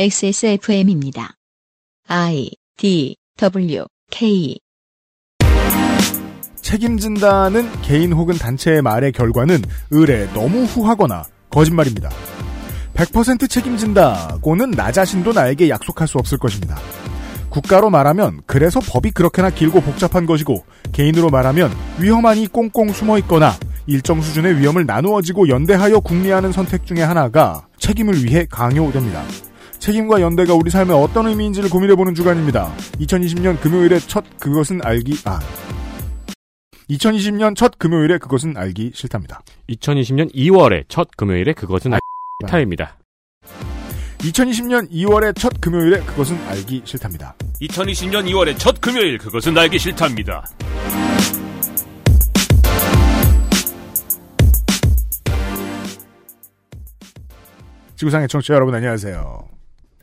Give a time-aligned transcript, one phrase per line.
[0.00, 1.32] XSFM입니다.
[2.06, 4.60] I D W K
[6.54, 9.60] 책임진다는 개인 혹은 단체의 말의 결과는
[9.92, 12.10] 을에 너무 후하거나 거짓말입니다.
[12.94, 16.78] 100% 책임진다고는 나 자신도 나에게 약속할 수 없을 것입니다.
[17.48, 23.52] 국가로 말하면 그래서 법이 그렇게나 길고 복잡한 것이고 개인으로 말하면 위험하니 꽁꽁 숨어 있거나
[23.88, 29.24] 일정 수준의 위험을 나누어지고 연대하여 궁리하는 선택 중의 하나가 책임을 위해 강요됩니다.
[29.78, 32.72] 책임과 연대가 우리 삶에 어떤 의미인지를 고민해보는 주간입니다.
[33.00, 35.40] 2020년 금요일에 첫 그것은 알기 아
[36.90, 39.42] 2020년 첫 금요일에 그것은 알기 싫답니다.
[39.68, 42.00] 2020년 2월의 첫 금요일에 그것은 알
[42.46, 42.96] 타입니다.
[44.18, 47.34] 2020년 2월의 첫 금요일에 그것은 알기 싫답니다.
[47.60, 50.44] 2020년 2월의 첫 금요일 그것은 알기 싫답니다.
[57.96, 59.57] 지구상의 청취자 여러분 안녕하세요.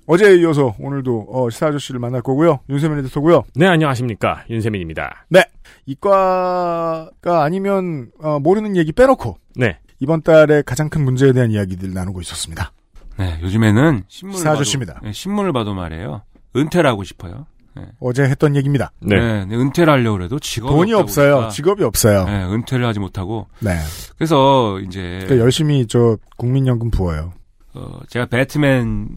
[0.07, 2.59] 어제에 이어서 오늘도 어, 시사 아저씨를 만날 거고요.
[2.69, 3.43] 윤세민 에디터고요.
[3.55, 4.43] 네, 안녕하십니까.
[4.49, 5.25] 윤세민입니다.
[5.29, 5.43] 네.
[5.87, 9.79] 이과가 아니면 어, 모르는 얘기 빼놓고 네.
[9.99, 12.71] 이번 달에 가장 큰 문제에 대한 이야기들 나누고 있었습니다.
[13.17, 14.95] 네, 요즘에는 신문을 시사 아저씨입니다.
[14.95, 16.21] 봐도, 네, 신문을 봐도 말이에요.
[16.55, 17.45] 은퇴를 하고 싶어요.
[17.99, 18.91] 어제 했던 얘기입니다.
[19.01, 19.17] 네.
[19.19, 21.27] 네, 네, 은퇴를 하려고 해도 직업이 돈이 없어요.
[21.27, 22.23] 그러니까, 직업이 없어요.
[22.25, 23.71] 네, 은퇴를 하지 못하고 네.
[24.17, 27.33] 그래서 이제 그러니까 열심히 저 국민연금 부어요.
[27.73, 29.09] 어, 제가 배트맨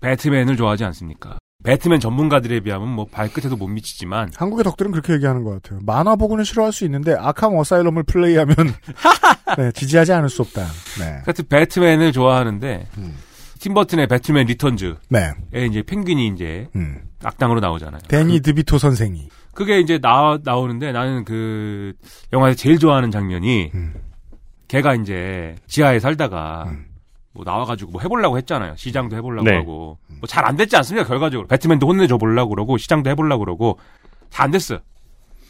[0.00, 1.38] 배트맨을 좋아하지 않습니까?
[1.62, 5.80] 배트맨 전문가들에 비하면 뭐 발끝에도 못 미치지만 한국의 덕들은 그렇게 얘기하는 것 같아요.
[5.82, 8.54] 만화 보고는 싫어할 수 있는데 아캄 어사일럼을 플레이하면
[9.58, 10.62] 네, 지지하지 않을 수 없다.
[10.98, 11.04] 네.
[11.24, 13.16] 하여튼 배트맨을 좋아하는데 음.
[13.60, 15.32] 팀버튼의 배트맨 리턴즈에 네.
[15.66, 17.02] 이제 펭귄이 이제 음.
[17.22, 18.00] 악당으로 나오잖아요.
[18.08, 21.92] 데니 드비토 선생이 그게 이제 나 나오는데 나는 그
[22.32, 23.94] 영화에서 제일 좋아하는 장면이 음.
[24.68, 26.86] 걔가 이제 지하에 살다가 음.
[27.40, 28.74] 뭐 나와가지고 뭐 해보려고 했잖아요.
[28.76, 29.56] 시장도 해보려고 네.
[29.56, 31.08] 하고 뭐 잘 안 됐지 않습니까?
[31.08, 33.78] 결과적으로 배트맨도 혼내줘 보려고 그러고 시장도 해보려고 그러고
[34.28, 34.78] 잘안 됐어요.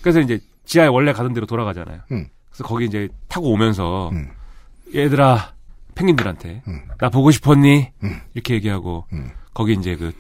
[0.00, 2.00] 그래서 이제 지하에 원래 가던 대로 돌아가잖아요.
[2.12, 2.28] 음.
[2.50, 4.30] 그래서 거기 이제 타고 오면서 음.
[4.94, 5.54] 얘들아
[5.96, 6.82] 펭귄들한테 음.
[6.98, 7.90] 나 보고 싶었니?
[8.04, 8.20] 음.
[8.34, 9.30] 이렇게 얘기하고 음.
[9.52, 10.12] 거기 이제 그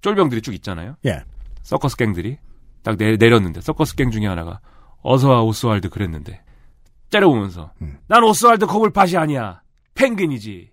[0.00, 0.96] 쫄병들이 쭉 있잖아요.
[1.04, 1.22] 예.
[1.62, 2.38] 서커스 갱들이
[2.82, 4.60] 딱 내, 내렸는데 서커스 갱 중에 하나가
[5.02, 6.40] 어서와 오스왈드 그랬는데
[7.10, 7.98] 째려보면서 음.
[8.08, 9.60] 난 오스왈드 코블팟이 아니야
[9.94, 10.70] 펭귄이지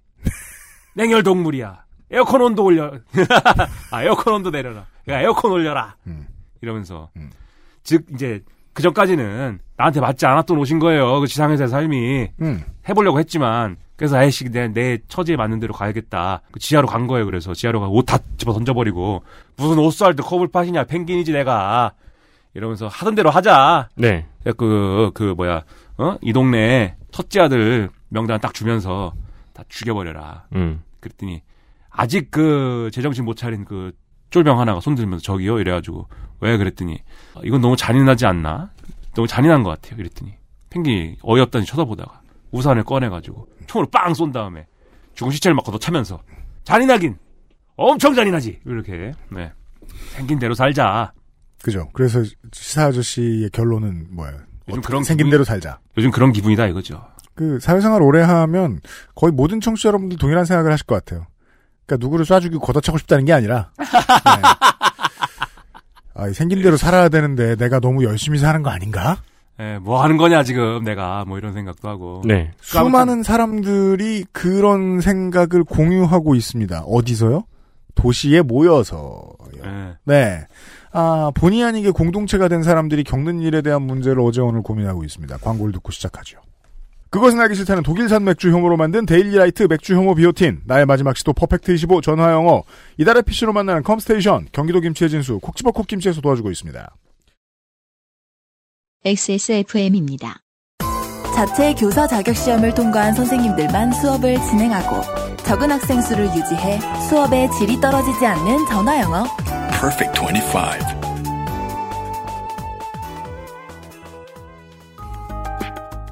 [0.93, 1.83] 냉혈 동물이야.
[2.11, 2.91] 에어컨 온도 올려.
[3.91, 5.95] 아 에어컨 온도 내려라 야 에어컨 올려라.
[6.07, 6.27] 음.
[6.61, 7.09] 이러면서.
[7.15, 7.29] 음.
[7.83, 8.41] 즉 이제
[8.73, 11.19] 그 전까지는 나한테 맞지 않았던 옷인 거예요.
[11.19, 12.27] 그 지상에서의 삶이.
[12.41, 12.63] 음.
[12.87, 13.77] 해보려고 했지만.
[13.95, 16.41] 그래서 아이씨 내, 내 처지에 맞는 대로 가야겠다.
[16.51, 17.25] 그 지하로 간 거예요.
[17.25, 19.23] 그래서 지하로 가 옷 다 집어 던져버리고.
[19.57, 20.85] 무슨 오스왈드 코블팟이냐.
[20.85, 21.93] 펭귄이지 내가.
[22.53, 23.89] 이러면서 하던 대로 하자.
[23.95, 24.25] 네.
[24.57, 25.63] 그, 그, 뭐야,
[25.97, 26.17] 어?
[26.21, 29.13] 이 동네 첫째 아들 명단 딱 주면서
[29.53, 30.47] 다 죽여버려라.
[30.55, 30.83] 음.
[30.99, 31.41] 그랬더니,
[31.89, 33.91] 아직 그, 제정신 못 차린 그,
[34.29, 35.59] 쫄병 하나가 손들면서 저기요?
[35.59, 36.07] 이래가지고,
[36.39, 36.57] 왜?
[36.57, 36.99] 그랬더니,
[37.35, 38.71] 아, 이건 너무 잔인하지 않나?
[39.13, 39.99] 너무 잔인한 것 같아요.
[39.99, 40.33] 이랬더니,
[40.69, 44.67] 펭귄이 어이없다니 쳐다보다가, 우산을 꺼내가지고, 총으로 빵 쏜 다음에,
[45.15, 46.21] 죽은 시체를 막 걷어차면서,
[46.63, 47.17] 잔인하긴!
[47.75, 48.61] 엄청 잔인하지!
[48.65, 49.51] 이렇게, 네.
[50.11, 51.11] 생긴 대로 살자.
[51.63, 51.89] 그죠.
[51.93, 52.23] 그래서
[52.53, 54.39] 시사 아저씨의 결론은 뭐예요?
[54.69, 55.79] 요즘 그런 생긴 기분이- 대로 살자.
[55.97, 57.03] 요즘 그런 기분이다 이거죠.
[57.41, 58.81] 그 사회생활 오래 하면
[59.15, 61.25] 거의 모든 청취자 여러분들 동일한 생각을 하실 것 같아요.
[61.87, 63.85] 그러니까 누구를 쏴 죽이고 걷어차고 싶다는 게 아니라 네.
[66.13, 69.17] 아, 이 생긴 대로 살아야 되는데 내가 너무 열심히 사는 거 아닌가?
[69.59, 72.21] 예, 뭐 하는 거냐 지금 내가 뭐 이런 생각도 하고.
[72.25, 72.51] 네.
[72.61, 76.83] 수많은 사람들이 그런 생각을 공유하고 있습니다.
[76.85, 77.45] 어디서요?
[77.95, 79.19] 도시에 모여서요.
[79.65, 79.95] 예.
[80.03, 80.45] 네.
[80.91, 85.37] 아, 본의 아니게 공동체가 된 사람들이 겪는 일에 대한 문제를 어제 오늘 고민하고 있습니다.
[85.37, 86.37] 광고를 듣고 시작하죠.
[87.11, 91.73] 그것은 알기 싫다는 독일산 맥주 효모로 만든 데일리라이트 맥주 효모 비오틴, 나의 마지막 시도 퍼펙트
[91.73, 92.63] 25 전화 영어,
[92.97, 96.95] 이달의 PC로 만나는 컴스테이션, 경기도 김치의 진수, 콕 집어 콕 김치에서 도와주고 있습니다.
[99.03, 100.37] XSFM입니다.
[101.35, 105.01] 자체 교사 자격 시험을 통과한 선생님들만 수업을 진행하고
[105.43, 106.79] 적은 학생 수를 유지해
[107.09, 109.25] 수업의 질이 떨어지지 않는 전화 영어.
[109.81, 111.00] Perfect 25.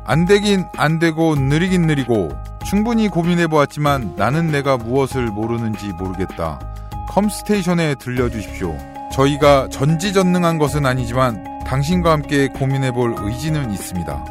[0.09, 2.31] 안 되긴 안 되고 느리긴 느리고
[2.65, 6.57] 충분히 고민해 보았지만 나는 내가 무엇을 모르는지 모르겠다.
[7.09, 8.75] 컴스테이션에 들려주십시오.
[9.13, 14.25] 저희가 전지전능한 것은 아니지만 당신과 함께 고민해 볼 의지는 있습니다.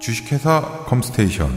[0.00, 1.48] 주식회사 컴스테이션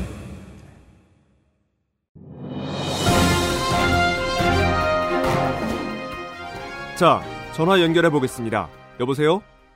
[6.95, 7.23] 자,
[7.53, 8.69] 전화 연결해 보겠습니다.
[8.99, 9.41] 여보세요?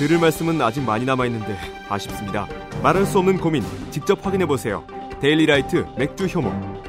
[0.00, 1.54] 들을 말씀은 아직 많이 남아 있는데
[1.90, 2.48] 아쉽습니다
[2.82, 4.82] 말할 수 없는 고민 직접 확인해 보세요
[5.20, 6.80] 데일리라이트 맥주 효모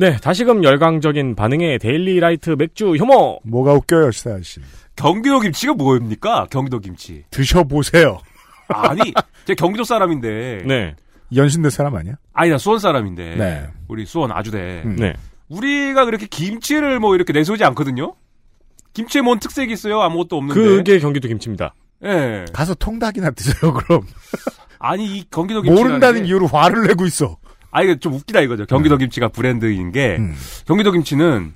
[0.00, 3.40] 네, 다시금 열광적인 반응의 데일리 라이트 맥주 효모.
[3.42, 4.60] 뭐가 웃겨요, 시사 아저씨.
[4.94, 6.46] 경기도 김치가 뭐입니까?
[6.50, 7.24] 경기도 김치.
[7.30, 8.20] 드셔보세요.
[8.68, 9.00] 아니,
[9.44, 10.62] 제가 경기도 사람인데.
[10.68, 10.94] 네.
[11.34, 12.14] 연신대 사람 아니야?
[12.32, 13.34] 아니, 나 수원 사람인데.
[13.34, 13.66] 네.
[13.88, 14.82] 우리 수원 아주대.
[14.84, 14.94] 음.
[14.94, 15.14] 네.
[15.48, 18.14] 우리가 그렇게 김치를 뭐 이렇게 내세우지 않거든요?
[18.98, 20.00] 김치에 뭔 특색이 있어요?
[20.00, 20.60] 아무것도 없는데.
[20.60, 21.72] 그게 경기도 김치입니다.
[22.04, 22.46] 예.
[22.52, 24.02] 가서 통닭이나 드세요, 그럼.
[24.80, 25.80] 아니, 이 경기도 김치.
[25.80, 27.36] 모른다는 이유로 화를 내고 있어.
[27.70, 28.66] 아, 이게 좀 웃기다 이거죠.
[28.66, 30.34] 경기도 김치가 브랜드인 게, 음.
[30.66, 31.52] 경기도 김치는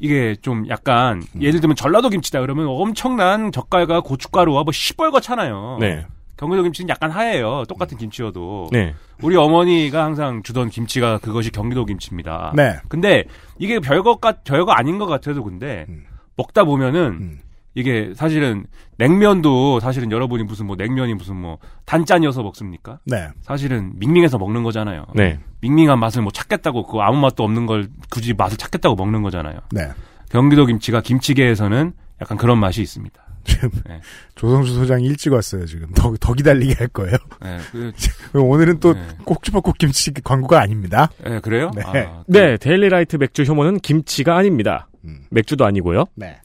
[0.00, 5.78] 이게 좀 약간, 예를 들면 전라도 김치다 그러면 엄청난 젓갈과 고춧가루와 뭐 시뻘겋잖아요.
[5.78, 6.04] 네.
[6.36, 7.62] 경기도 김치는 약간 하얘요.
[7.68, 8.70] 똑같은 김치여도.
[8.72, 8.96] 네.
[9.22, 12.52] 우리 어머니가 항상 주던 김치가 그것이 경기도 김치입니다.
[12.56, 12.78] 네.
[12.88, 13.22] 근데
[13.60, 16.06] 이게 별것 같, 별거 아닌 것 같아도 근데 음.
[16.36, 17.38] 먹다 보면은 음.
[17.74, 18.66] 이게 사실은
[18.98, 22.98] 냉면도 사실은 여러분이 무슨 뭐 냉면이 무슨 뭐 단짠이어서 먹습니까?
[23.06, 23.28] 네.
[23.40, 25.06] 사실은 밍밍해서 먹는 거잖아요.
[25.14, 25.38] 네.
[25.62, 29.58] 밍밍한 맛을 뭐 찾겠다고 그 아무 맛도 없는 걸 굳이 맛을 찾겠다고 먹는 거잖아요.
[29.70, 29.88] 네.
[30.30, 33.22] 경기도 김치가 김치계에서는 약간 그런 맛이 있습니다.
[33.44, 34.00] 지금 네.
[34.36, 35.88] 조성수 소장이 일찍 왔어요, 지금.
[35.94, 37.16] 더, 더 기다리게 할 거예요.
[37.42, 37.92] 네, 그,
[38.38, 39.00] 오늘은 또 네.
[39.24, 41.10] 꼭지볶고 김치 광고가 아닙니다.
[41.24, 41.70] 네, 그래요?
[41.74, 41.82] 네.
[41.82, 44.88] 아, 네, 데일리 라이트 맥주 효모는 김치가 아닙니다.
[45.04, 45.24] 음.
[45.30, 46.04] 맥주도 아니고요.
[46.14, 46.36] 네.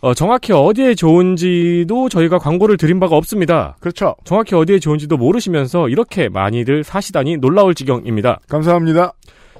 [0.00, 3.76] 어, 정확히 어디에 좋은지도 저희가 광고를 드린 바가 없습니다.
[3.78, 4.16] 그렇죠.
[4.24, 8.40] 정확히 어디에 좋은지도 모르시면서 이렇게 많이들 사시다니 놀라울 지경입니다.
[8.48, 9.12] 감사합니다.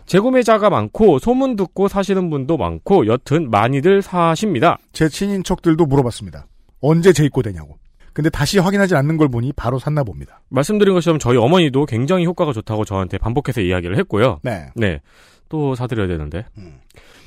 [0.07, 4.79] 재구매자가 많고 소문 듣고 사시는 분도 많고 여튼 많이들 사십니다.
[4.93, 6.47] 제 친인척들도 물어봤습니다.
[6.81, 7.79] 언제 재입고되냐고.
[8.13, 10.41] 근데 다시 확인하지 않는 걸 보니 바로 샀나 봅니다.
[10.49, 14.41] 말씀드린 것처럼 저희 어머니도 굉장히 효과가 좋다고 저한테 반복해서 이야기를 했고요.
[14.43, 14.71] 네.
[14.75, 15.01] 네.
[15.49, 16.45] 또 사드려야 되는데.
[16.59, 16.81] 음.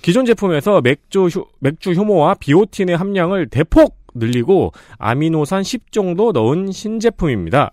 [0.06, 7.72] 기존 제품에서 맥주, 효, 맥주 효모와 비오틴의 함량을 대폭 늘리고 아미노산 10 정도 넣은 신제품입니다.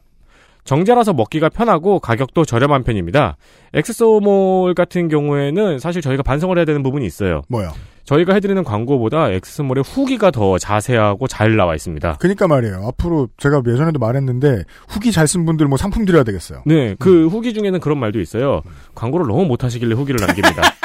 [0.64, 3.36] 정제라서 먹기가 편하고 가격도 저렴한 편입니다.
[3.74, 7.42] 엑스소몰 같은 경우에는 사실 저희가 반성을 해야 되는 부분이 있어요.
[7.48, 7.70] 뭐요?
[8.04, 12.16] 저희가 해드리는 광고보다 엑스소몰의 후기가 더 자세하고 잘 나와 있습니다.
[12.18, 12.86] 그니까 말이에요.
[12.88, 16.62] 앞으로 제가 예전에도 말했는데 후기 잘 쓴 분들 뭐 상품 드려야 되겠어요.
[16.64, 18.62] 네, 그 후기 중에는 그런 말도 있어요.
[18.94, 20.62] 광고를 너무 못하시길래 후기를 남깁니다.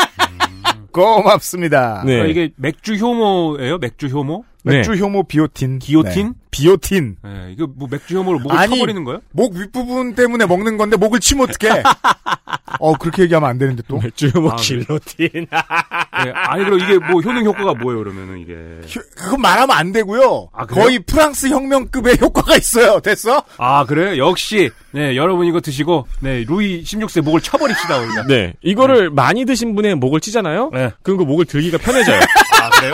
[1.05, 2.03] 고맙습니다.
[2.05, 2.21] 네.
[2.21, 3.77] 아, 이게 맥주 효모예요?
[3.77, 4.43] 맥주 효모?
[4.63, 5.79] 맥주 효모 비오틴.
[5.79, 6.33] 기오틴?
[6.57, 6.63] 네.
[6.63, 7.15] 비오틴.
[7.23, 9.21] 네, 이거 뭐 맥주 효모를 목을 아니, 쳐버리는 거예요?
[9.31, 11.83] 목 윗부분 때문에 먹는 건데 목을 치면 어떡해.
[12.79, 13.97] 어, 그렇게 얘기하면 안 되는데 또.
[13.99, 15.29] 맥주 효모 아, 길로틴.
[15.33, 18.03] 네, 아니 그럼 이게 뭐 효능 효과가 뭐예요?
[18.03, 18.53] 그러면은 이게
[18.87, 20.49] 휴- 그건 말하면 안 되고요.
[20.53, 20.83] 아, 그래요?
[20.85, 22.99] 거의 프랑스 혁명급의 효과가 있어요.
[22.99, 23.43] 됐어?
[23.57, 24.17] 아 그래요?
[24.23, 28.23] 역시 네 여러분 이거 드시고 네 루이 16세 목을 쳐버립시다 우리가.
[28.27, 28.53] 네.
[28.61, 30.71] 이거를 많이 드신 분의 목을 치잖아요?
[30.73, 30.91] 네.
[31.03, 32.19] 그럼 그 목을 들기가 편해져요.
[32.61, 32.93] 아 그래요?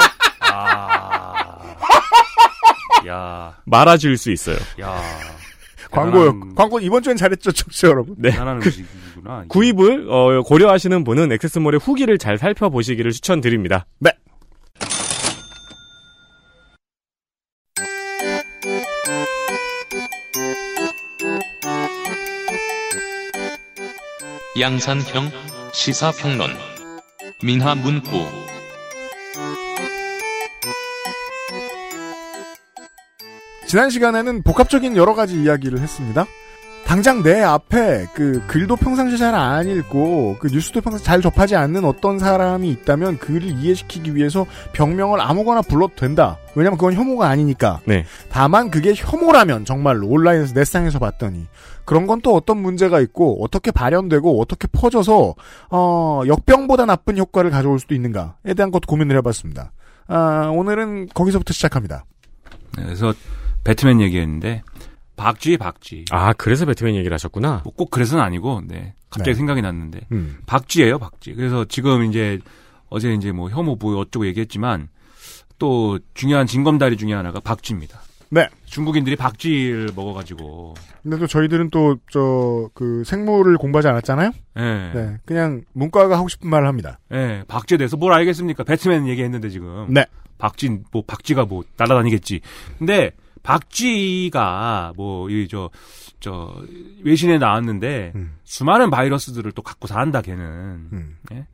[3.14, 3.54] 아.
[3.56, 4.58] 야, 말아줄 수 있어요.
[4.82, 5.02] 야.
[5.92, 6.32] 광고요.
[6.34, 8.16] 대단한- 광고 이번 주엔 잘했죠, 청취자 여러분.
[8.18, 8.32] 네.
[8.32, 9.40] 대단한 음식이구나.
[9.42, 9.48] 이게.
[9.50, 13.86] 구입을 어, 고려하시는 분은 엑세스몰의 후기를 잘 살펴보시기를 추천드립니다.
[14.00, 14.12] 네.
[24.60, 25.32] 양산형
[25.74, 26.52] 시사평론
[27.42, 28.26] 민하 문구
[33.74, 36.28] 지난 시간에는 복합적인 여러 가지 이야기를 했습니다.
[36.86, 41.84] 당장 내 앞에 그 글도 평상시 잘 안 읽고 그 뉴스도 평상시 잘 접하지 않는
[41.84, 46.38] 어떤 사람이 있다면 그를 이해시키기 위해서 병명을 아무거나 불러도 된다.
[46.54, 47.80] 왜냐면 그건 혐오가 아니니까.
[47.86, 48.06] 네.
[48.30, 51.48] 다만 그게 혐오라면 정말로 온라인에서 넷상에서 봤더니
[51.84, 55.34] 그런 건 또 어떤 문제가 있고 어떻게 발현되고 어떻게 퍼져서
[55.72, 59.72] 어 역병보다 나쁜 효과를 가져올 수도 있는가에 대한 것도 고민을 해봤습니다.
[60.06, 62.06] 아, 오늘은 거기서부터 시작합니다.
[62.78, 63.14] 네, 그래서
[63.64, 64.64] 배트맨 얘기했는데
[65.16, 66.06] 박쥐 박쥐.
[66.12, 67.62] 아, 그래서 배트맨 얘기를 하셨구나.
[67.64, 69.36] 뭐 꼭 그래서는 아니고 네 갑자기 네.
[69.36, 70.38] 생각이 났는데 음.
[70.46, 71.36] 박쥐예요 박쥐.
[71.36, 72.40] 그래서 지금 이제
[72.90, 74.90] 어제 이제 뭐 혐오 뭐 어쩌고 얘기했지만
[75.60, 78.02] 또 중요한 징검다리 중에 하나가 박쥐입니다.
[78.30, 78.50] 네.
[78.66, 84.32] 중국인들이 박쥐를 먹어가지고 근데 또 저희들은 또 저 그 생물을 공부하지 않았잖아요.
[84.58, 84.62] 예,
[84.96, 86.98] 네, 그냥 문과가 하고 싶은 말을 합니다.
[87.14, 88.64] 예, 박쥐에 대해서 뭘 알겠습니까?
[88.64, 90.06] 배트맨 얘기했는데 지금 네.
[90.40, 92.42] 박쥐 뭐 박쥐가 뭐 날아다니겠지.
[92.80, 93.12] 근데
[93.44, 95.70] 박쥐가 뭐 이 저
[96.20, 96.56] 저
[97.04, 98.14] 외신에 나왔는데
[98.46, 100.42] 수많은 바이러스들을 또 갖고 산다 걔는.
[100.46, 101.18] 음.
[101.34, 101.46] 예?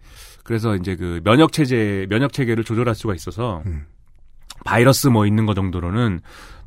[0.44, 3.64] 그래서 이제 그 면역 체제 면역 체계를 조절할 수가 있어서
[4.64, 6.22] 바이러스 뭐 있는 거 정도로는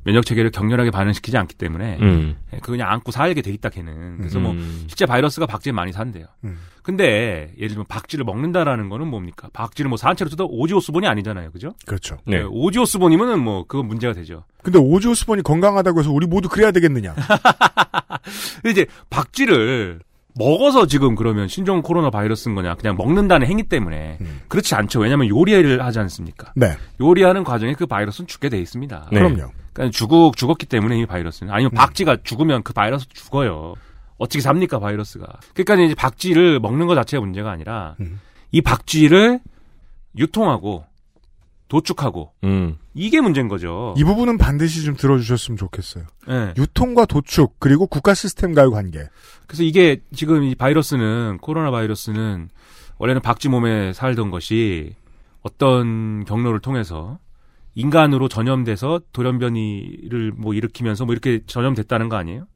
[0.04, 2.36] 면역 체계를 격렬하게 반응시키지 않기 때문에 음.
[2.52, 4.18] 예, 그 그냥 안고 살게 돼 있다 걔는.
[4.18, 4.84] 그래서 뭐 음.
[4.88, 6.26] 실제 바이러스가 박쥐에 많이 산대요.
[6.44, 6.58] 음.
[6.82, 9.48] 근데 예를 들면 박쥐를 먹는다라는 거는 뭡니까?
[9.52, 11.52] 박쥐를 뭐 산채로 뜯어 오지오스본이 아니잖아요.
[11.52, 11.74] 그죠?
[11.86, 12.18] 그렇죠.
[12.26, 12.38] 네.
[12.38, 14.44] 예, 오지오스본이면은 뭐 그건 문제가 되죠.
[14.62, 17.14] 근데 오지오스본이 건강하다고 해서 우리 모두 그래야 되겠느냐?
[18.62, 20.00] 근데 이제 박쥐를
[20.34, 22.74] 먹어서 지금 그러면 신종 코로나 바이러스인 거냐?
[22.76, 25.00] 그냥 먹는다는 행위 때문에 그렇지 않죠.
[25.00, 26.52] 왜냐하면 요리를 하지 않습니까?
[26.56, 26.76] 네.
[27.00, 29.08] 요리하는 과정에 그 바이러스는 죽게 돼 있습니다.
[29.12, 29.18] 네.
[29.18, 29.50] 그럼요.
[29.72, 33.74] 그러니까 죽 죽었기 때문에 이 바이러스는 아니면 박쥐가 죽으면 그 바이러스 죽어요.
[34.18, 35.26] 어떻게 삽니까 바이러스가?
[35.54, 38.20] 그러니까 이제 박쥐를 먹는 것 자체가 문제가 아니라 음.
[38.52, 39.40] 이 박쥐를
[40.16, 40.84] 유통하고
[41.72, 42.76] 도축하고 음.
[42.92, 43.94] 이게 문제인 거죠.
[43.96, 46.04] 이 부분은 반드시 좀 들어주셨으면 좋겠어요.
[46.28, 46.52] 예.
[46.58, 49.08] 유통과 도축 그리고 국가 시스템과의 관계.
[49.46, 52.50] 그래서 이게 지금 이 바이러스는 코로나 바이러스는
[52.98, 54.94] 원래는 박쥐 몸에 살던 것이
[55.40, 57.18] 어떤 경로를 통해서
[57.74, 62.46] 인간으로 전염돼서 돌연변이를 뭐 일으키면서 뭐 이렇게 전염됐다는 거 아니에요?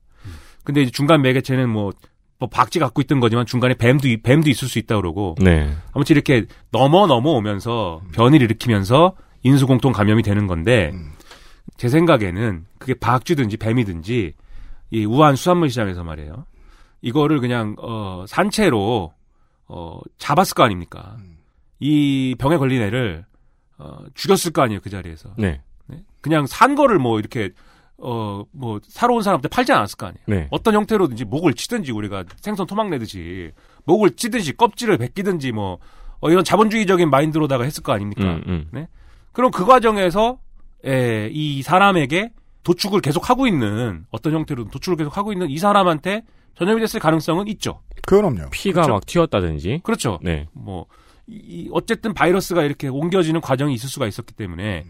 [0.63, 1.93] 근데 이제 중간 매개체는 뭐,
[2.39, 5.75] 뭐 박쥐 갖고 있던 거지만 중간에 뱀도 이- 뱀도 있을 수 있다 그러고 네.
[5.93, 10.93] 아무튼 이렇게 넘어 넘어오면서 변이를 일으키면서 인수공통 감염이 되는 건데
[11.77, 14.35] 제 생각에는 그게 박쥐든지 뱀이든지
[14.91, 16.45] 이 우한 수산물 시장에서 말이에요.
[17.03, 19.13] 이거를 그냥 어 산채로
[19.69, 21.17] 어 잡았을 거 아닙니까?
[21.81, 23.25] 이 병에 걸린 애를
[23.79, 25.31] 어 죽였을 거 아니에요 그 자리에서.
[25.39, 25.61] 네.
[25.87, 26.03] 네?
[26.21, 27.51] 그냥 산 거를 뭐 이렇게
[27.99, 30.25] 어 뭐 사러 온 사람한테 팔지 않았을 거 아니에요.
[30.27, 30.49] 네.
[30.51, 33.53] 어떤 형태로든지 목을 치든지 우리가 생선 토막 내듯이
[33.85, 35.79] 목을 치든지 껍질을 벗기든지 뭐
[36.21, 38.25] 어, 이런 자본주의적인 마인드로다가 했을 거 아닙니까?
[38.25, 38.69] 음, 음.
[38.73, 38.89] 네?
[39.33, 40.39] 그럼 그 과정에서
[40.85, 42.33] 에, 이 사람에게
[42.65, 46.23] 도축을 계속 하고 있는 어떤 형태로든 도축을 계속 하고 있는 이 사람한테
[46.57, 47.83] 전염이 됐을 가능성은 있죠.
[48.07, 48.49] 그럼요.
[48.51, 48.93] 피가 그렇죠?
[48.93, 49.81] 막 튀었다든지.
[49.85, 50.19] 그렇죠.
[50.23, 50.49] 네.
[50.53, 50.87] 뭐
[51.27, 54.85] 이, 이 어쨌든 바이러스가 이렇게 옮겨지는 과정이 있을 수가 있었기 때문에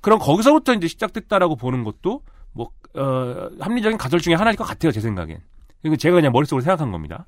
[0.00, 5.00] 그럼 거기서부터 이제 시작됐다라고 보는 것도 뭐 어, 합리적인 가설 중에 하나일 것 같아요 제
[5.00, 5.40] 생각엔.
[5.84, 7.26] 이거 제가 그냥 머릿속으로 생각한 겁니다.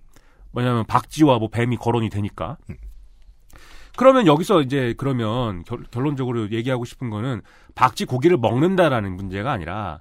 [0.52, 2.56] 뭐냐면 박쥐와 뭐 뱀이 거론이 되니까.
[3.96, 7.42] 그러면 여기서 이제 그러면 결, 결론적으로 얘기하고 싶은 거는
[7.74, 10.00] 박쥐 고기를 먹는다라는 문제가 아니라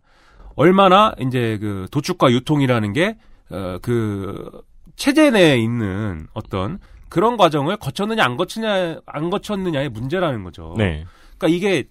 [0.55, 3.17] 얼마나 이제 그 도축과 유통이라는 게
[3.49, 4.63] 어, 그
[4.95, 10.73] 체제 내에 있는 어떤 그런 과정을 거쳤느냐 안 거쳤느냐 안 거쳤느냐의 문제라는 거죠.
[10.77, 11.05] 네.
[11.37, 11.87] 그러니까 이게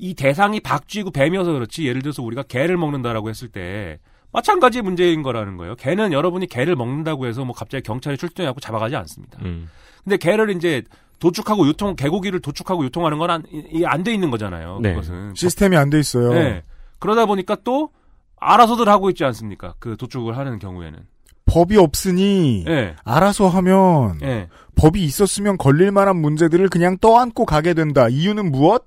[0.00, 3.98] 이 대상이 박쥐고 뱀이어서 그렇지 예를 들어서 우리가 개를 먹는다라고 했을 때
[4.32, 5.74] 마찬가지 문제인 거라는 거예요.
[5.76, 9.38] 개는 여러분이 개를 먹는다고 해서 뭐 갑자기 경찰이 출동해갖고 잡아가지 않습니다.
[9.42, 9.68] 음.
[10.02, 10.82] 근데 개를 이제
[11.18, 14.78] 도축하고 유통 개고기를 도축하고 유통하는 건안돼 있는 거잖아요.
[14.80, 14.94] 네.
[14.94, 16.32] 그것은 시스템이 안 돼 있어요.
[16.32, 16.62] 네.
[16.98, 17.90] 그러다 보니까 또
[18.38, 19.74] 알아서들 하고 있지 않습니까?
[19.78, 20.98] 그 도축을 하는 경우에는.
[21.44, 22.94] 법이 없으니 예.
[23.04, 24.48] 알아서 하면 예.
[24.76, 28.08] 법이 있었으면 걸릴 만한 문제들을 그냥 떠안고 가게 된다.
[28.08, 28.84] 이유는 무엇?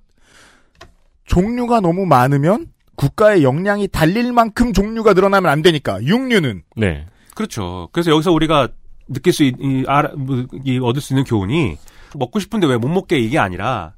[1.25, 6.03] 종류가 너무 많으면 국가의 역량이 달릴 만큼 종류가 늘어나면 안 되니까.
[6.03, 7.05] 육류는 네.
[7.35, 7.89] 그렇죠.
[7.91, 8.69] 그래서 여기서 우리가
[9.09, 11.77] 느낄 수, 있, 이, 알아, 뭐, 이, 얻을 수 있는 교훈이
[12.15, 13.93] 먹고 싶은데 왜 못 먹게 이게 아니라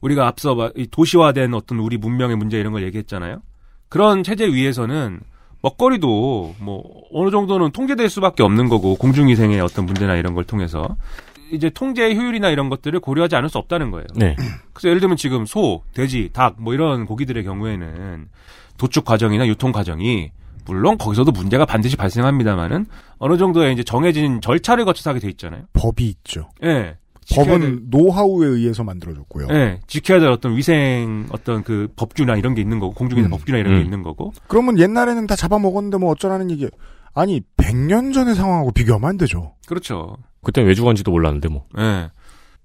[0.00, 3.40] 우리가 앞서 도시화된 어떤 우리 문명의 문제 이런 걸 얘기했잖아요.
[3.88, 5.20] 그런 체제 위에서는
[5.62, 10.96] 먹거리도 뭐 어느 정도는 통제될 수밖에 없는 거고 공중위생의 어떤 문제나 이런 걸 통해서
[11.54, 14.06] 이제 통제의 효율이나 이런 것들을 고려하지 않을 수 없다는 거예요.
[14.16, 14.36] 네.
[14.72, 18.28] 그래서 예를 들면 지금 소, 돼지, 닭 뭐 이런 고기들의 경우에는
[18.76, 20.30] 도축 과정이나 유통 과정이
[20.66, 22.86] 물론 거기서도 문제가 반드시 발생합니다만은
[23.18, 25.62] 어느 정도의 이제 정해진 절차를 거쳐서 하게 돼 있잖아요.
[25.74, 26.50] 법이 있죠.
[26.62, 26.96] 예.
[27.26, 29.46] 될- 법은 노하우에 의해서 만들어졌고요.
[29.52, 33.30] 예, 지켜야 될 어떤 위생 어떤 그 법규나 이런 게 있는 거고 공중위생 음.
[33.30, 33.84] 법규나 이런 게 음.
[33.84, 36.68] 있는 거고 그러면 옛날에는 다 잡아먹었는데 뭐 어쩌라는 얘기.
[37.14, 39.54] 아니 100년 전의 상황하고 비교하면 안 되죠.
[39.66, 40.16] 그렇죠.
[40.44, 41.66] 그때 왜 죽었는지도 몰랐는데 뭐.
[41.78, 42.10] 예.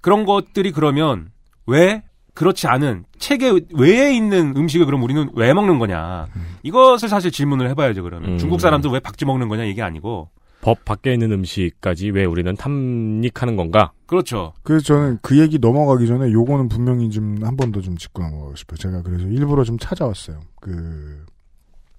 [0.01, 1.29] 그런 것들이 그러면
[1.65, 6.27] 왜 그렇지 않은 체계 외에 있는 음식을 그럼 우리는 왜 먹는 거냐.
[6.63, 8.33] 이것을 사실 질문을 해봐야죠, 그러면.
[8.33, 8.38] 음.
[8.38, 10.29] 중국 사람도 왜 박쥐 먹는 거냐, 이게 아니고.
[10.62, 13.91] 법 밖에 있는 음식까지 왜 우리는 탐닉하는 건가?
[14.05, 14.53] 그렇죠.
[14.63, 18.55] 그래서 저는 그 얘기 넘어가기 전에 요거는 분명히 좀 한 번 더 좀 짚고 넘어가고
[18.55, 18.77] 싶어요.
[18.77, 20.39] 제가 그래서 일부러 좀 찾아왔어요.
[20.62, 21.25] 그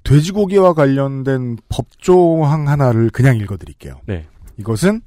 [0.04, 4.00] 돼지고기와 관련된 법조항 하나를 그냥 읽어드릴게요.
[4.06, 4.26] 네.
[4.58, 5.00] 이것은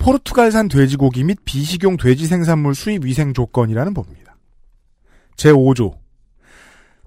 [0.00, 4.36] 포르투갈산 돼지고기 및 비식용 돼지 생산물 수입 위생 조건이라는 법입니다.
[5.36, 6.00] 제5조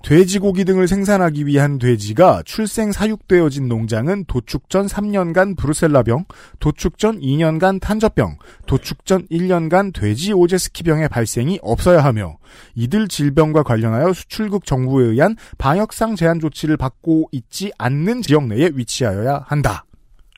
[0.03, 6.25] 돼지고기 등을 생산하기 위한 돼지가 출생 사육되어진 농장은 도축 전 3년간 브루셀라병,
[6.59, 12.37] 도축 전 2년간 탄저병, 도축 전 1년간 돼지 오제스키병의 발생이 없어야 하며
[12.75, 19.45] 이들 질병과 관련하여 수출국 정부에 의한 방역상 제한 조치를 받고 있지 않는 지역 내에 위치하여야
[19.47, 19.85] 한다.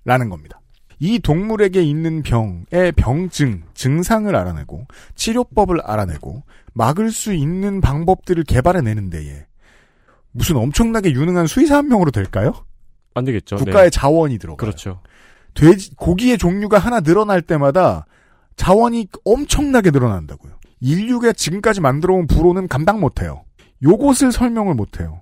[0.03, 0.61] 라는 겁니다.
[0.99, 4.85] 이 동물에게 있는 병의 병증, 증상을 알아내고
[5.15, 9.45] 치료법을 알아내고 막을 수 있는 방법들을 개발해내는 데에
[10.31, 12.53] 무슨 엄청나게 유능한 수의사 한 명으로 될까요?
[13.13, 13.55] 안 되겠죠.
[13.55, 13.89] 국가의 네.
[13.89, 14.57] 자원이 들어가요.
[14.57, 15.01] 그렇죠.
[15.53, 18.05] 돼지 고기의 종류가 하나 늘어날 때마다
[18.57, 20.53] 자원이 엄청나게 늘어난다고요.
[20.81, 23.43] 인류가 지금까지 만들어온 부로는 감당 못해요.
[23.81, 25.21] 요것을 설명을 못해요.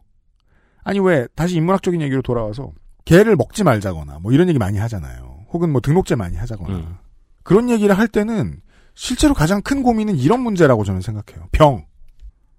[0.83, 2.71] 아니 왜 다시 인문학적인 얘기로 돌아와서
[3.05, 5.32] 개를 먹지 말자거나 뭐 이런 얘기 많이 하잖아요.
[5.53, 6.97] 혹은 뭐 등록제 많이 하자거나 음.
[7.43, 8.59] 그런 얘기를 할 때는
[8.95, 11.47] 실제로 가장 큰 고민은 이런 문제라고 저는 생각해요.
[11.51, 11.85] 병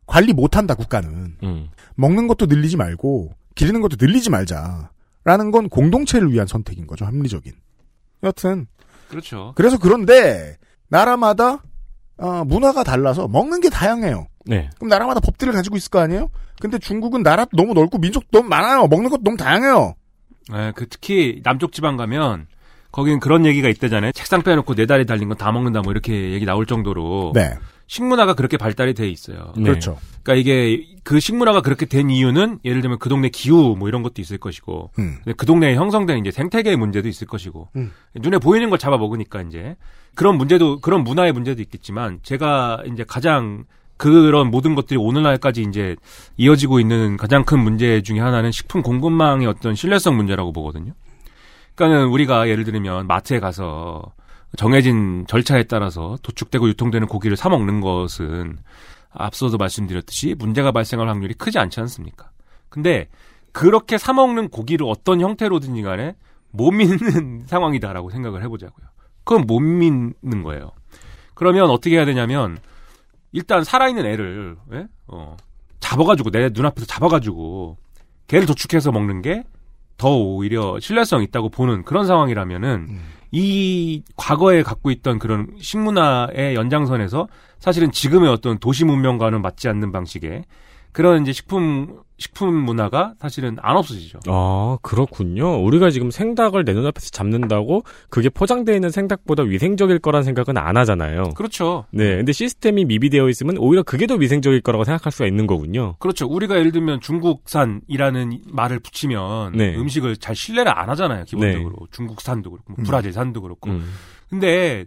[0.06, 1.68] 관리 못한다 국가는 음.
[1.96, 7.52] 먹는 것도 늘리지 말고 기르는 것도 늘리지 말자라는 건 공동체를 위한 선택인 거죠 합리적인.
[8.22, 8.66] 여튼
[9.08, 9.52] 그렇죠.
[9.56, 10.56] 그래서 그런데
[10.88, 11.62] 나라마다
[12.16, 14.28] 어, 문화가 달라서 먹는 게 다양해요.
[14.46, 14.70] 네.
[14.76, 16.30] 그럼 나라마다 법들을 가지고 있을 거 아니에요?
[16.60, 18.86] 근데 중국은 나라 너무 넓고 민족 너무 많아요.
[18.86, 19.94] 먹는 것도 너무 다양해요.
[20.52, 22.46] 네, 그 특히 남쪽 지방 가면
[22.94, 24.12] 거긴 그런 얘기가 있대잖아요.
[24.12, 27.54] 책상 빼놓고 네 다리 달린 건 다 먹는다 뭐 이렇게 얘기 나올 정도로 네.
[27.88, 29.52] 식문화가 그렇게 발달이 돼 있어요.
[29.56, 29.64] 네.
[29.64, 29.98] 그렇죠.
[30.22, 34.22] 그러니까 이게 그 식문화가 그렇게 된 이유는 예를 들면 그 동네 기후 뭐 이런 것도
[34.22, 35.18] 있을 것이고 음.
[35.36, 37.90] 그 동네에 형성된 이제 생태계의 문제도 있을 것이고 음.
[38.14, 39.74] 눈에 보이는 걸 잡아 먹으니까 이제
[40.14, 43.64] 그런 문제도 그런 문화의 문제도 있겠지만 제가 이제 가장
[43.96, 45.96] 그런 모든 것들이 오늘날까지 이제
[46.36, 50.92] 이어지고 있는 가장 큰 문제 중에 하나는 식품 공급망의 어떤 신뢰성 문제라고 보거든요.
[51.74, 54.02] 그러니까는 우리가 예를 들면 마트에 가서
[54.56, 58.58] 정해진 절차에 따라서 도축되고 유통되는 고기를 사 먹는 것은
[59.10, 62.30] 앞서도 말씀드렸듯이 문제가 발생할 확률이 크지 않지 않습니까?
[62.68, 63.08] 근데
[63.52, 66.16] 그렇게 사 먹는 고기를 어떤 형태로든지 간에
[66.50, 68.86] 못 믿는 상황이다라고 생각을 해보자고요.
[69.24, 70.70] 그건 못 믿는 거예요.
[71.34, 72.58] 그러면 어떻게 해야 되냐면
[73.32, 74.86] 일단 살아있는 애를 예?
[75.08, 75.36] 어,
[75.80, 77.76] 잡아가지고 내 눈앞에서 잡아가지고
[78.28, 79.42] 걔를 도축해서 먹는 게
[79.96, 82.88] 더 오히려 신뢰성 있다고 보는 그런 상황이라면은
[83.32, 87.26] 이 과거에 갖고 있던 그런 식문화의 연장선에서
[87.58, 90.44] 사실은 지금의 어떤 도시 문명과는 맞지 않는 방식의
[90.92, 94.20] 그런 이제 식품 식품 문화가 사실은 안 없어지죠.
[94.28, 95.62] 아, 그렇군요.
[95.64, 101.30] 우리가 지금 생닭을 내 눈앞에서 잡는다고 그게 포장되어 있는 생닭보다 위생적일 거란 생각은 안 하잖아요.
[101.34, 101.86] 그렇죠.
[101.90, 102.16] 네.
[102.16, 105.96] 근데 시스템이 미비되어 있으면 오히려 그게 더 위생적일 거라고 생각할 수가 있는 거군요.
[105.98, 106.26] 그렇죠.
[106.26, 109.76] 우리가 예를 들면 중국산이라는 말을 붙이면 네.
[109.76, 111.24] 음식을 잘 신뢰를 안 하잖아요.
[111.24, 112.84] 기본적으로 중국산도 그렇고 뭐 음.
[112.84, 113.70] 브라질산도 그렇고.
[113.70, 113.92] 음.
[114.30, 114.86] 근데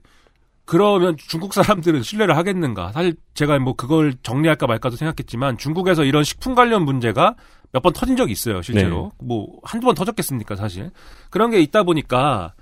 [0.67, 2.91] 그러면 중국 사람들은 신뢰를 하겠는가?
[2.91, 7.36] 사실 제가 뭐 그걸 정리할까 말까도 생각했지만 중국에서 이런 식품 관련 문제가
[7.71, 9.12] 몇 번 터진 적이 있어요, 실제로.
[9.19, 10.91] 뭐 한두 번 터졌겠습니까, 사실.
[11.30, 12.53] 그런 게 있다 보니까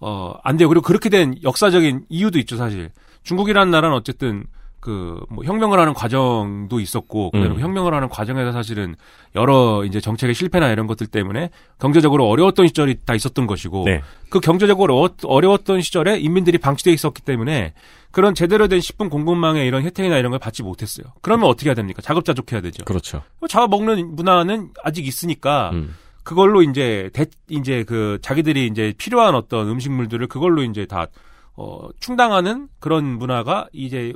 [0.00, 0.68] 어, 안 돼요.
[0.68, 2.90] 그리고 그렇게 된 역사적인 이유도 있죠, 사실.
[3.22, 4.44] 중국이라는 나라는 어쨌든
[4.82, 7.60] 그, 뭐, 혁명을 하는 과정도 있었고, 그리고 음.
[7.60, 8.96] 혁명을 하는 과정에서 사실은
[9.36, 14.02] 여러 이제 정책의 실패나 이런 것들 때문에 경제적으로 어려웠던 시절이 다 있었던 것이고, 네.
[14.28, 17.74] 그 경제적으로 어려- 어려웠던 시절에 인민들이 방치돼 있었기 때문에
[18.10, 21.06] 그런 제대로 된 식품 공급망의 이런 혜택이나 이런 걸 받지 못했어요.
[21.22, 22.02] 그러면 어떻게 해야 됩니까?
[22.02, 22.84] 자급자족해야 되죠.
[22.84, 23.22] 그렇죠.
[23.48, 25.94] 잡아먹는 문화는 아직 있으니까, 음.
[26.24, 31.06] 그걸로 이제 대, 이제 그 자기들이 이제 필요한 어떤 음식물들을 그걸로 이제 다
[31.54, 34.12] 어, 충당하는 그런 문화가 이제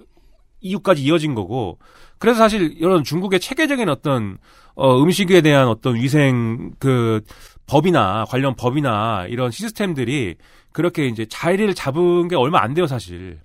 [0.60, 1.78] 이후까지 이어진 거고
[2.18, 4.38] 그래서 사실 이런 중국의 체계적인 어떤
[4.74, 7.20] 어, 음식에 대한 어떤 위생 그
[7.66, 10.36] 법이나 관련 법이나 이런 시스템들이
[10.72, 13.40] 그렇게 이제 자리를 잡은 게 얼마 안 돼요 사실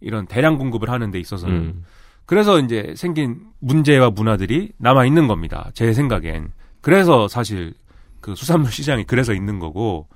[0.00, 1.84] 이런 대량 공급을 하는 데 있어서는 음.
[2.26, 5.70] 그래서 이제 생긴 문제와 문화들이 남아 있는 겁니다.
[5.74, 6.52] 제 생각엔.
[6.80, 7.74] 그래서 사실
[8.20, 10.08] 그 수산물 시장이 그래서 있는 거고,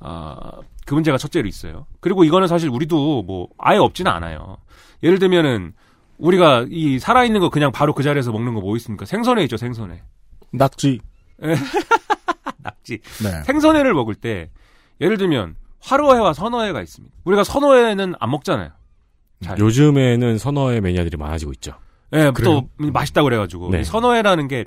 [0.00, 0.52] 아,
[0.86, 1.86] 그 문제가 첫째로 있어요.
[2.00, 4.56] 그리고 이거는 사실 우리도 뭐 아예 없지는 않아요.
[5.02, 5.72] 예를 들면은
[6.18, 9.04] 우리가 이 살아있는 거 그냥 바로 그 자리에서 먹는 거 뭐 있습니까?
[9.04, 10.02] 생선회 있죠, 생선회.
[10.52, 11.00] 낙지.
[12.62, 13.00] 낙지.
[13.22, 13.42] 네.
[13.44, 14.50] 생선회를 먹을 때
[15.00, 17.14] 예를 들면 화로회와 선어회가 있습니다.
[17.24, 18.70] 우리가 선어회는 안 먹잖아요.
[19.40, 19.58] 잘.
[19.58, 21.72] 요즘에는 선어의 매니아들이 많아지고 있죠.
[22.12, 22.62] 예, 그래요?
[22.78, 23.80] 또 맛있다고 그래가지고 네.
[23.80, 24.64] 이 선어회라는 게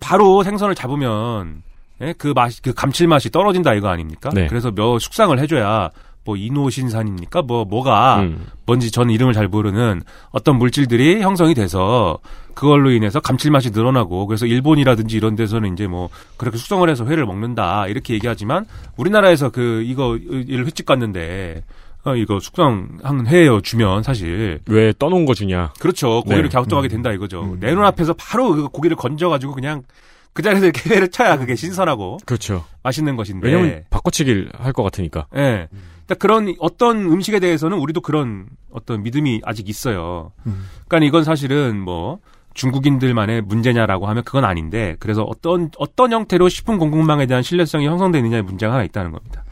[0.00, 1.62] 바로 생선을 잡으면
[2.02, 4.30] 예, 그 맛, 그 감칠맛이 떨어진다 이거 아닙니까?
[4.34, 4.46] 네.
[4.48, 5.90] 그래서 몇 숙성을 해줘야
[6.24, 7.42] 뭐 이노신산입니까?
[7.42, 8.46] 뭐 뭐가 음.
[8.66, 12.18] 뭔지 저는 이름을 잘 모르는 어떤 물질들이 형성이 돼서
[12.54, 17.86] 그걸로 인해서 감칠맛이 늘어나고 그래서 일본이라든지 이런 데서는 이제 뭐 그렇게 숙성을 해서 회를 먹는다
[17.86, 21.62] 이렇게 얘기하지만 우리나라에서 그 이거 일 횟집 갔는데
[22.04, 25.72] 어, 이거 숙성한 회예요 주면 사실 왜 떠놓은 거 주냐?
[25.80, 26.48] 그렇죠 고기를 네.
[26.48, 29.82] 갸우뚱하게 된다 이거죠 내 눈 앞에서 바로 그 고기를 건져가지고 그냥
[30.36, 32.64] 그 자리에서 이렇게 회를 쳐야 그게 신선하고 그렇죠.
[32.82, 35.26] 맛있는 것인데 왜냐면 바꿔치기를 할 것 같으니까.
[35.34, 35.68] 예.
[36.04, 40.32] 그러니까 그런 어떤 음식에 대해서는 우리도 그런 어떤 믿음이 아직 있어요.
[40.86, 42.18] 그러니까 이건 사실은 뭐
[42.52, 48.74] 중국인들만의 문제냐라고 하면 그건 아닌데 그래서 어떤 어떤 형태로 식품 공급망에 대한 신뢰성이 형성되느냐의 문제가
[48.74, 49.42] 하나 있다는 겁니다.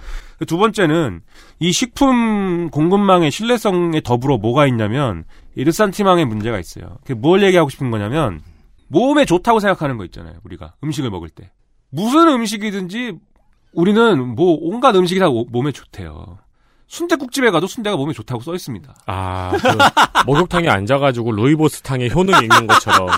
[0.46, 1.22] 두 번째는
[1.60, 5.24] 이 식품 공급망의 신뢰성에 더불어 뭐가 있냐면
[5.56, 6.98] 이 르산티망의 문제가 있어요.
[7.00, 8.40] 그게 뭘 얘기하고 싶은 거냐면
[8.94, 10.38] 몸에 좋다고 생각하는 거 있잖아요.
[10.44, 11.50] 우리가 음식을 먹을 때
[11.90, 13.18] 무슨 음식이든지
[13.72, 16.38] 우리는 뭐 온갖 음식이 다 오- 몸에 좋대요.
[16.94, 18.94] 순대국집에 가도 순대가 몸에 좋다고 써 있습니다.
[19.07, 23.09] 아, 그 목욕탕에 앉아가지고 루이보스탕의 효능 읽는 것처럼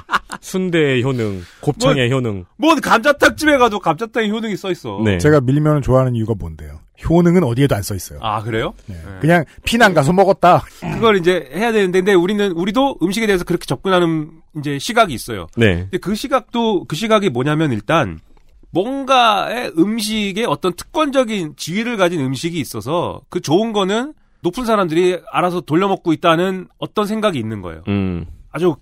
[0.41, 2.47] 순대의 효능, 곱창의 효능.
[2.57, 5.03] 뭐 감자탕집에 가도 감자탕의 효능이 써 있어.
[5.05, 5.19] 네.
[5.19, 6.81] 제가 밀면을 좋아하는 이유가 뭔데요?
[7.09, 8.19] 효능은 어디에도 안 써 있어요.
[8.23, 8.73] 아 그래요?
[9.21, 10.65] 그냥 피난 가서 먹었다.
[10.95, 15.49] 그걸 이제 해야 되는데 근데 우리는 우리도 음식에 대해서 그렇게 접근하는 이제 시각이 있어요.
[15.57, 15.81] 네.
[15.83, 18.21] 근데 그 시각도 그 시각이 뭐냐면 일단
[18.71, 26.13] 뭔가의 음식에 어떤 특권적인 지위를 가진 음식이 있어서 그 좋은 거는 높은 사람들이 알아서 돌려먹고
[26.13, 27.83] 있다는 어떤 생각이 있는 거예요.
[27.89, 28.27] 음.
[28.51, 28.77] 아주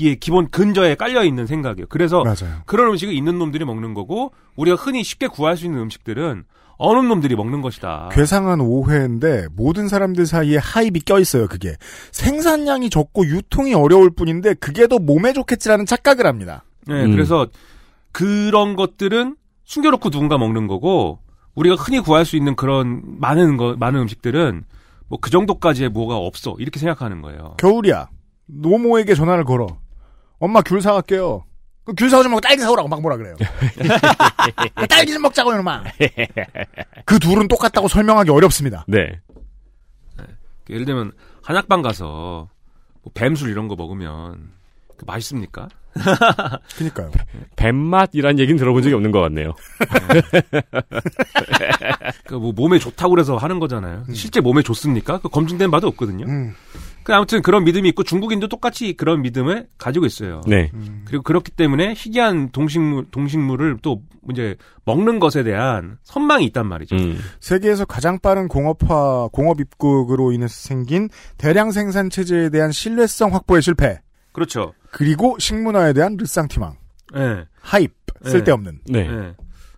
[0.00, 1.86] 예, 기본 근저에 깔려 있는 생각이에요.
[1.88, 2.62] 그래서 맞아요.
[2.66, 6.44] 그런 음식이 있는 놈들이 먹는 거고 우리가 흔히 쉽게 구할 수 있는 음식들은
[6.82, 8.08] 어느 놈들이 먹는 것이다.
[8.12, 11.46] 괴상한 오해인데 모든 사람들 사이에 하입이 껴 있어요.
[11.46, 11.76] 그게
[12.12, 16.64] 생산량이 적고 유통이 어려울 뿐인데 그게 더 몸에 좋겠지라는 착각을 합니다.
[16.86, 17.12] 네, 음.
[17.12, 17.46] 그래서
[18.12, 21.20] 그런 것들은 숨겨놓고 누군가 먹는 거고
[21.54, 24.64] 우리가 흔히 구할 수 있는 그런 많은 거 많은 음식들은
[25.08, 27.54] 뭐 그 정도까지의 뭐가 없어 이렇게 생각하는 거예요.
[27.58, 28.08] 겨울이야.
[28.46, 29.66] 노모에게 전화를 걸어.
[30.38, 31.44] 엄마 귤 사갈게요.
[31.84, 33.34] 그귤 사오지 말고 딸기 사오라고 막 뭐라 그래요.
[34.88, 35.82] 딸기 좀 먹자고 이놈아.
[37.04, 38.84] 그 둘은 똑같다고 설명하기 어렵습니다.
[38.86, 39.20] 네.
[40.68, 42.48] 예를 들면 한약방 가서
[43.02, 44.50] 뭐 뱀술 이런 거 먹으면
[44.96, 45.68] 그 맛있습니까?
[46.76, 47.10] 그니까요.
[47.56, 49.54] 뱀맛이란 얘기는 들어본 적이 없는 것 같네요.
[52.26, 54.04] 그뭐 몸에 좋다고 그래서 하는 거잖아요.
[54.12, 55.18] 실제 몸에 좋습니까?
[55.18, 56.26] 그 검증된 바도 없거든요.
[56.26, 56.54] 음.
[57.02, 60.42] 그 아무튼 그런 믿음이 있고 중국인도 똑같이 그런 믿음을 가지고 있어요.
[60.46, 60.70] 네.
[61.06, 66.96] 그리고 그렇기 때문에 희귀한 동식물 동식물을 또 이제 먹는 것에 대한 선망이 있단 말이죠.
[66.96, 67.18] 음.
[67.40, 74.00] 세계에서 가장 빠른 공업화, 공업 입국으로 인해서 생긴 대량 생산 체제에 대한 신뢰성 확보의 실패.
[74.32, 74.72] 그렇죠.
[74.90, 76.74] 그리고 식문화에 대한 르쌍티망.
[77.16, 77.44] 예.
[77.60, 77.92] 하입.
[78.22, 78.30] 네.
[78.30, 78.80] 쓸데없는.
[78.86, 79.00] 네.
[79.00, 79.34] 예.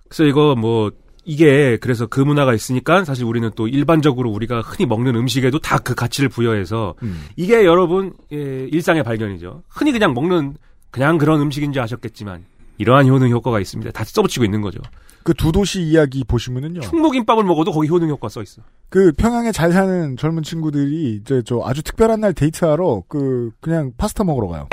[0.08, 0.90] 그래서 이거 뭐
[1.24, 5.94] 이게 그래서 그 문화가 있으니까 사실 우리는 또 일반적으로 우리가 흔히 먹는 음식에도 다 그
[5.94, 7.26] 가치를 부여해서 음.
[7.36, 8.36] 이게 여러분 예,
[8.70, 9.62] 일상의 발견이죠.
[9.68, 10.56] 흔히 그냥 먹는
[10.90, 12.44] 그냥 그런 음식인 줄 아셨겠지만
[12.78, 13.92] 이러한 효능 효과가 있습니다.
[13.92, 14.80] 다 써붙이고 있는 거죠.
[15.24, 16.80] 그 두 도시 이야기 보시면은요.
[16.80, 18.62] 충무김밥을 먹어도 거기 효능 효과 써 있어.
[18.88, 24.24] 그 평양에 잘 사는 젊은 친구들이 이제 저 아주 특별한 날 데이트하러 그 그냥 파스타
[24.24, 24.68] 먹으러 가요.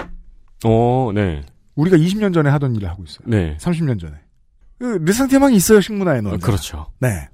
[0.66, 1.44] 어, 네.
[1.76, 3.26] 우리가 20년 전에 하던 일을 하고 있어요.
[3.28, 3.56] 네.
[3.60, 4.14] 30년 전에.
[4.80, 6.34] 그 르상티망이 있어요 식문화에는.
[6.34, 6.88] 어, 그렇죠.
[7.00, 7.28] 네.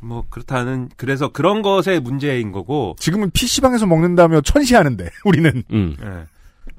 [0.00, 2.94] 뭐 그렇다는 그래서 그런 것의 문제인 거고.
[2.98, 5.62] 지금은 PC방에서 먹는다며 천시하는데 우리는.
[5.72, 5.96] 음.
[6.02, 6.26] 예.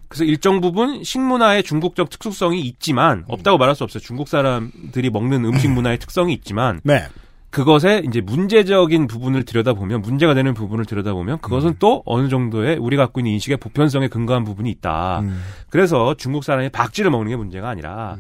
[0.09, 4.01] 그래서 일정 부분 식문화의 중국적 특수성이 있지만 없다고 말할 수 없어요.
[4.01, 7.05] 중국 사람들이 먹는 음식 문화의 특성이 있지만 네.
[7.51, 13.19] 그것에 이제 문제적인 부분을 들여다보면 문제가 되는 부분을 들여다보면 그것은 또 어느 정도의 우리가 갖고
[13.21, 15.21] 있는 인식의 보편성에 근거한 부분이 있다.
[15.21, 15.41] 음.
[15.69, 18.17] 그래서 중국 사람이 박쥐를 먹는 게 문제가 아니라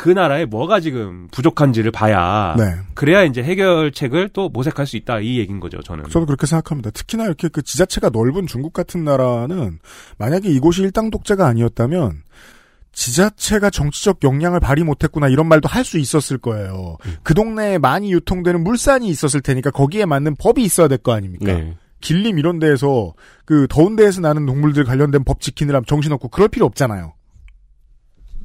[0.00, 2.64] 그 나라에 뭐가 지금 부족한지를 봐야 네.
[2.94, 5.82] 그래야 이제 해결책을 또 모색할 수 있다 이 얘기인 거죠.
[5.82, 6.04] 저는.
[6.04, 6.88] 저도 그렇게 생각합니다.
[6.90, 9.78] 특히나 이렇게 그 지자체가 넓은 중국 같은 나라는
[10.16, 12.22] 만약에 이곳이 일당 독재가 아니었다면
[12.92, 16.96] 지자체가 정치적 역량을 발휘 못했구나 이런 말도 할 수 있었을 거예요.
[17.22, 21.44] 그 동네에 많이 유통되는 물산이 있었을 테니까 거기에 맞는 법이 있어야 될 거 아닙니까?
[21.52, 21.76] 네.
[22.00, 23.12] 길림 이런 데에서
[23.44, 27.12] 그 더운 데에서 나는 동물들 관련된 법 지키느라 정신없고 그럴 필요 없잖아요.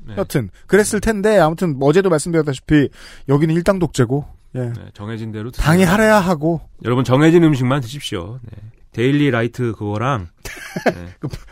[0.08, 0.16] 네.
[0.18, 2.90] 여튼 그랬을 텐데 아무튼 어제도 말씀드렸다시피
[3.30, 4.60] 여기는 일당 독재고 예.
[4.60, 5.66] 네, 정해진 대로 드세요.
[5.66, 8.40] 당이 하래야 하고 여러분 정해진 음식만 드십시오.
[8.44, 8.58] 네.
[8.92, 10.28] 데일리 라이트 그거랑
[10.94, 11.08] 네.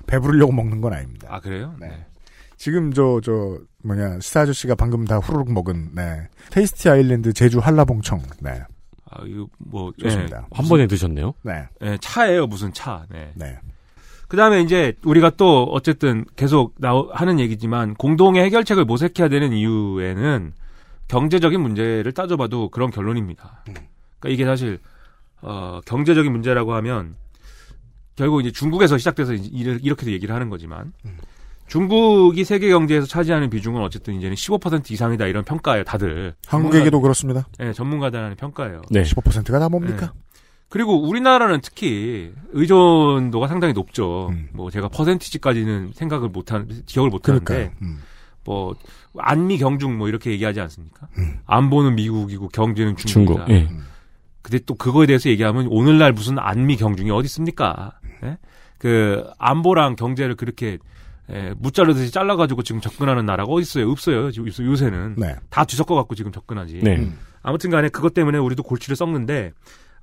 [0.08, 1.28] 배부르려고 먹는 건 아닙니다.
[1.30, 1.76] 아 그래요?
[1.80, 2.06] 네.
[2.58, 8.64] 지금 저저 뭐냐 스타 아저씨가 방금 다 후루룩 먹은 네 테이스티 아일랜드 제주 한라봉청 네
[9.16, 10.38] 아 이거 뭐 좋습니다.
[10.38, 11.34] 예, 한 번에 드셨네요.
[11.44, 11.68] 네.
[11.82, 13.06] 예, 차예요 무슨 차.
[13.12, 13.32] 네.
[13.36, 13.58] 네.
[14.28, 20.54] 그 다음에 이제 우리가 또 어쨌든 계속 나오, 하는 얘기지만 공동의 해결책을 모색해야 되는 이유에는
[21.08, 23.64] 경제적인 문제를 따져봐도 그런 결론입니다.
[23.66, 24.80] 그러니까 이게 사실
[25.42, 27.16] 어, 경제적인 문제라고 하면
[28.16, 30.94] 결국 이제 중국에서 시작돼서 이제 이렇게도 얘기를 하는 거지만
[31.68, 36.36] 중국이 세계 경제에서 차지하는 비중은 어쨌든 이제는 15% 이상이다 이런 평가예요, 다들.
[36.46, 37.48] 한국에게도 그렇습니다.
[37.60, 38.82] 예, 전문가들 하는 평가예요.
[38.92, 39.04] 네.
[39.04, 40.14] 15%가 다 뭡니까?
[40.14, 40.20] 네.
[40.74, 44.30] 그리고 우리나라는 특히 의존도가 상당히 높죠.
[44.32, 44.50] 음.
[44.54, 47.72] 뭐 제가 퍼센티지까지는 생각을 못한 기억을 못하는데.
[47.84, 48.00] 음.
[48.44, 48.74] 뭐
[49.20, 51.08] 안미 경중 뭐 이렇게 얘기하지 않습니까?
[51.20, 51.38] 음.
[51.46, 53.36] 안보는 미국이고 경제는 중국.
[53.36, 53.46] 중국이다.
[53.54, 53.70] 예.
[54.42, 57.92] 근데 또 그거에 대해서 얘기하면 오늘날 무슨 안미 경중이 어디 있습니까?
[58.24, 58.40] 예?
[58.80, 60.80] 그 안보랑 경제를 그렇게
[61.32, 63.92] 예, 무자르듯이 잘라가지고 지금 접근하는 나라가 어디 있어요?
[63.92, 64.32] 없어요.
[64.32, 65.36] 지금 요새- 요새는 네.
[65.52, 66.80] 다 뒤섞어 갖고 지금 접근하지.
[66.84, 66.98] 네.
[66.98, 67.18] 음.
[67.44, 69.52] 아무튼간에 그것 때문에 우리도 골치를 썩는데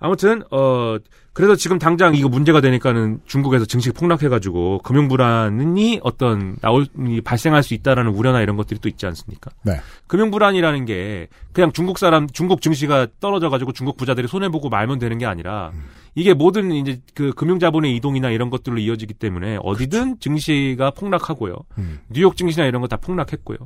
[0.00, 0.96] 아무튼 어
[1.32, 7.62] 그래서 지금 당장 이거 문제가 되니까는 중국에서 증시 폭락해가지고 금융 불안이 어떤 나올 이 발생할
[7.62, 9.50] 수 있다라는 우려나 이런 것들이 또 있지 않습니까?
[9.62, 9.80] 네.
[10.08, 15.18] 금융 불안이라는 게 그냥 중국 사람 중국 증시가 떨어져가지고 중국 부자들이 손해 보고 말면 되는
[15.18, 15.70] 게 아니라
[16.16, 21.54] 이게 모든 이제 그 금융 자본의 이동이나 이런 것들로 이어지기 때문에 어디든 증시가 폭락하고요.
[21.78, 22.00] 음.
[22.10, 23.58] 뉴욕 증시나 이런 거 다 폭락했고요.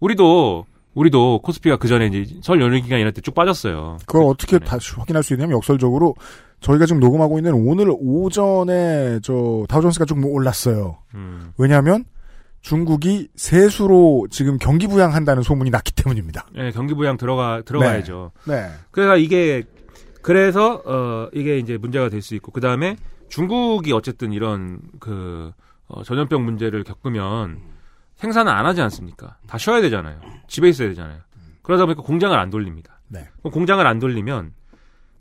[0.00, 3.98] 우리도 우리도 코스피가 그 전에 이제 설 연휴 기간 이럴 때 쭉 빠졌어요.
[4.06, 4.64] 그걸 어떻게 네.
[4.64, 6.14] 다시 확인할 수 있냐면 역설적으로
[6.60, 10.98] 저희가 지금 녹음하고 있는 오늘 오전에 저 다우존스가 조금 올랐어요.
[11.14, 11.52] 음.
[11.58, 12.04] 왜냐하면
[12.60, 16.46] 중국이 세수로 지금 경기 부양한다는 소문이 났기 때문입니다.
[16.56, 18.32] 예, 경기 부양 들어가 들어가야죠.
[18.46, 18.68] 네.
[18.90, 19.62] 그래서 이게
[20.22, 22.96] 그래서 어 이게 이제 문제가 될 수 있고 그 다음에
[23.30, 25.52] 중국이 어쨌든 이런 그
[25.86, 27.58] 어, 전염병 문제를 겪으면
[28.20, 29.38] 생산을 안 하지 않습니까?
[29.46, 30.20] 다 쉬어야 되잖아요.
[30.46, 31.20] 집에 있어야 되잖아요.
[31.62, 33.00] 그러다 보니까 공장을 안 돌립니다.
[33.08, 33.26] 네.
[33.42, 34.52] 공장을 안 돌리면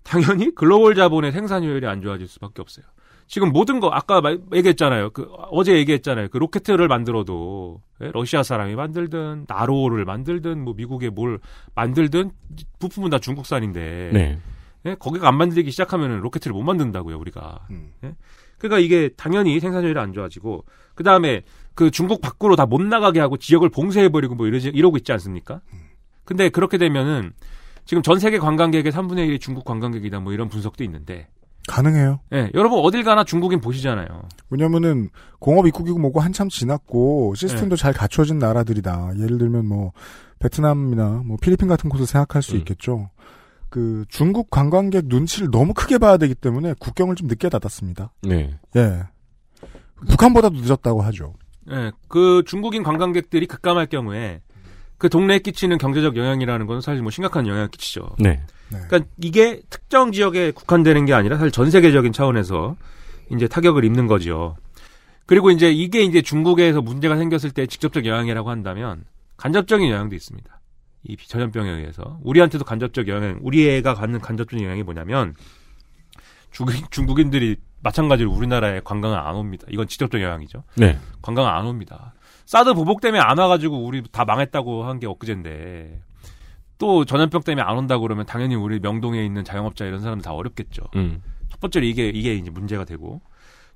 [0.03, 2.85] 당연히 글로벌 자본의 생산 효율이 안 좋아질 수밖에 없어요.
[3.27, 5.11] 지금 모든 거 아까 말- 얘기했잖아요.
[5.11, 6.27] 그 어제 얘기했잖아요.
[6.29, 8.11] 그 로켓을 만들어도 예?
[8.11, 11.39] 러시아 사람이 만들든 나로를 만들든 뭐 미국에 뭘
[11.75, 12.31] 만들든
[12.79, 14.39] 부품은 다 중국산인데 네.
[14.85, 14.95] 예?
[14.95, 17.67] 거기가 안 만들기 시작하면 로켓을 못 만든다고요 우리가.
[17.69, 17.91] 음.
[18.03, 18.15] 예?
[18.57, 21.43] 그러니까 이게 당연히 생산율이 안 좋아지고 그 다음에
[21.75, 25.61] 그 중국 밖으로 다 못 나가게 하고 지역을 봉쇄해버리고 뭐 이러지 이러고 있지 않습니까?
[26.25, 27.33] 근데 그렇게 되면은
[27.85, 31.27] 지금 전 세계 관광객의 3분의 1이 중국 관광객이다 뭐 이런 분석도 있는데
[31.67, 32.19] 가능해요.
[32.33, 34.07] 예, 여러분 어딜 가나 중국인 보시잖아요.
[34.49, 37.81] 왜냐면은 공업 입국이고 뭐고 한참 지났고 시스템도 네.
[37.81, 39.13] 잘 갖춰진 나라들이다.
[39.19, 39.91] 예를 들면 뭐
[40.39, 42.57] 베트남이나 뭐 필리핀 같은 곳을 생각할 수 음.
[42.59, 43.09] 있겠죠.
[43.69, 48.11] 그 중국 관광객 눈치를 너무 크게 봐야 되기 때문에 국경을 좀 늦게 닫았습니다.
[48.23, 48.55] 네.
[48.75, 49.03] 예.
[50.09, 51.33] 북한보다도 늦었다고 하죠.
[51.71, 54.41] 예, 그 중국인 관광객들이 급감할 경우에
[54.97, 58.15] 그 동네에 끼치는 경제적 영향이라는 건 사실 뭐 심각한 영향을 끼치죠.
[58.19, 58.41] 네.
[58.69, 62.75] 그러니까 이게 특정 지역에 국한되는 게 아니라 사실 전 세계적인 차원에서
[63.31, 64.57] 이제 타격을 입는 거죠.
[65.25, 69.05] 그리고 이제 이게 이제 중국에서 문제가 생겼을 때 직접적 영향이라고 한다면
[69.37, 70.59] 간접적인 영향도 있습니다.
[71.03, 75.33] 이 전염병에 의해서 우리한테도 간접적 영향, 우리 애가 갖는 간접적 영향이 뭐냐면
[76.51, 79.65] 중국인, 중국인들이 마찬가지로 우리나라에 관광을 안 옵니다.
[79.69, 80.63] 이건 직접적 영향이죠.
[80.75, 80.97] 네.
[81.21, 82.13] 관광을 안 옵니다.
[82.45, 86.01] 사드 보복 때문에 안 와가지고 우리 다 망했다고 한 게 엊그젠데
[86.77, 90.83] 또 전염병 때문에 안 온다고 그러면 당연히 우리 명동에 있는 자영업자 이런 사람들 다 어렵겠죠.
[90.95, 91.21] 음.
[91.49, 93.21] 첫 번째로 이게 이게 이제 문제가 되고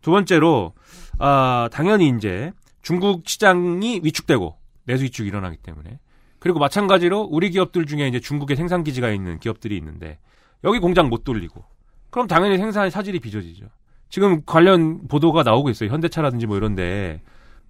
[0.02, 0.74] 두 번째로
[1.20, 6.00] 아 당연히 이제 중국 시장이 위축되고 내수 위축이 일어나기 때문에
[6.40, 10.18] 그리고 마찬가지로 우리 기업들 중에 이제 중국에 생산 기지가 있는 기업들이 있는데
[10.64, 11.64] 여기 공장 못 돌리고
[12.10, 13.66] 그럼 당연히 생산의 사질이 빚어지죠.
[14.14, 15.90] 지금 관련 보도가 나오고 있어요.
[15.90, 17.20] 현대차라든지 뭐 이런데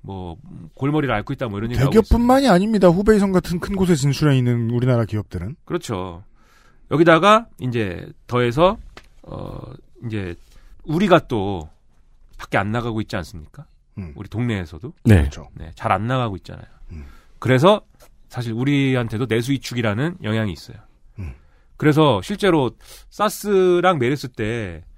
[0.02, 0.36] 뭐
[0.74, 2.02] 골머리를 앓고 있다 뭐 이런 얘기 나오고 있어요.
[2.02, 2.90] 대기업뿐만이 아닙니다.
[2.90, 5.56] 후베이성 같은 큰 곳에 진출해 있는 우리나라 기업들은.
[5.64, 6.26] 그렇죠.
[6.92, 8.78] 여기다가 이제 더해서
[9.22, 9.58] 어
[10.06, 10.36] 이제
[10.84, 11.70] 우리가 또
[12.38, 13.66] 밖에 안 나가고 있지 않습니까?
[13.98, 14.12] 음.
[14.18, 15.20] 우리 동네에서도 네.
[15.20, 15.48] 그렇죠.
[15.54, 16.66] 네, 잘 안 나가고 있잖아요.
[16.92, 17.06] 음.
[17.40, 17.80] 그래서
[18.28, 20.76] 사실 우리한테도 내수 위축이라는 영향이 있어요.
[21.20, 21.36] 음.
[21.78, 22.72] 그래서 실제로
[23.10, 24.93] 사스랑 메르스 때 어,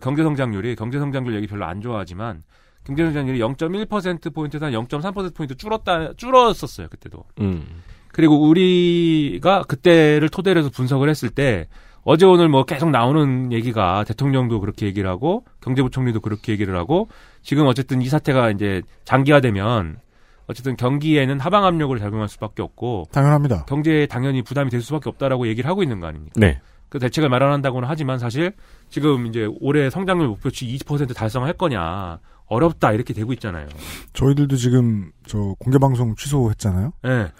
[0.00, 2.42] 경제 성장률이 경제 성장률 얘기 별로 안 좋아하지만
[2.84, 7.24] 경제 성장률이 0.1% 포인트에서 한 0.3% 포인트 줄었다 줄었었어요 그때도.
[7.40, 7.82] 음.
[8.12, 11.68] 그리고 우리가 그때를 토대로 해서 분석을 했을 때
[12.02, 17.08] 어제 오늘 뭐 계속 나오는 얘기가 대통령도 그렇게 얘기를 하고 경제부총리도 그렇게 얘기를 하고
[17.42, 19.98] 지금 어쨌든 이 사태가 이제 장기화되면
[20.46, 23.64] 어쨌든 경기에는 하방 압력을 작용할 수밖에 없고 당연합니다.
[23.64, 26.34] 경제에 당연히 부담이 될 수밖에 없다라고 얘기를 하고 있는 거 아닙니까?
[26.36, 26.60] 네.
[26.88, 28.52] 그 대책을 마련한다고는 하지만 사실
[28.90, 33.66] 지금 이제 올해 성장률 목표치 20% 달성할 거냐 어렵다 이렇게 되고 있잖아요.
[34.12, 36.92] 저희들도 지금 저 공개 방송 취소했잖아요.
[37.06, 37.32] 예.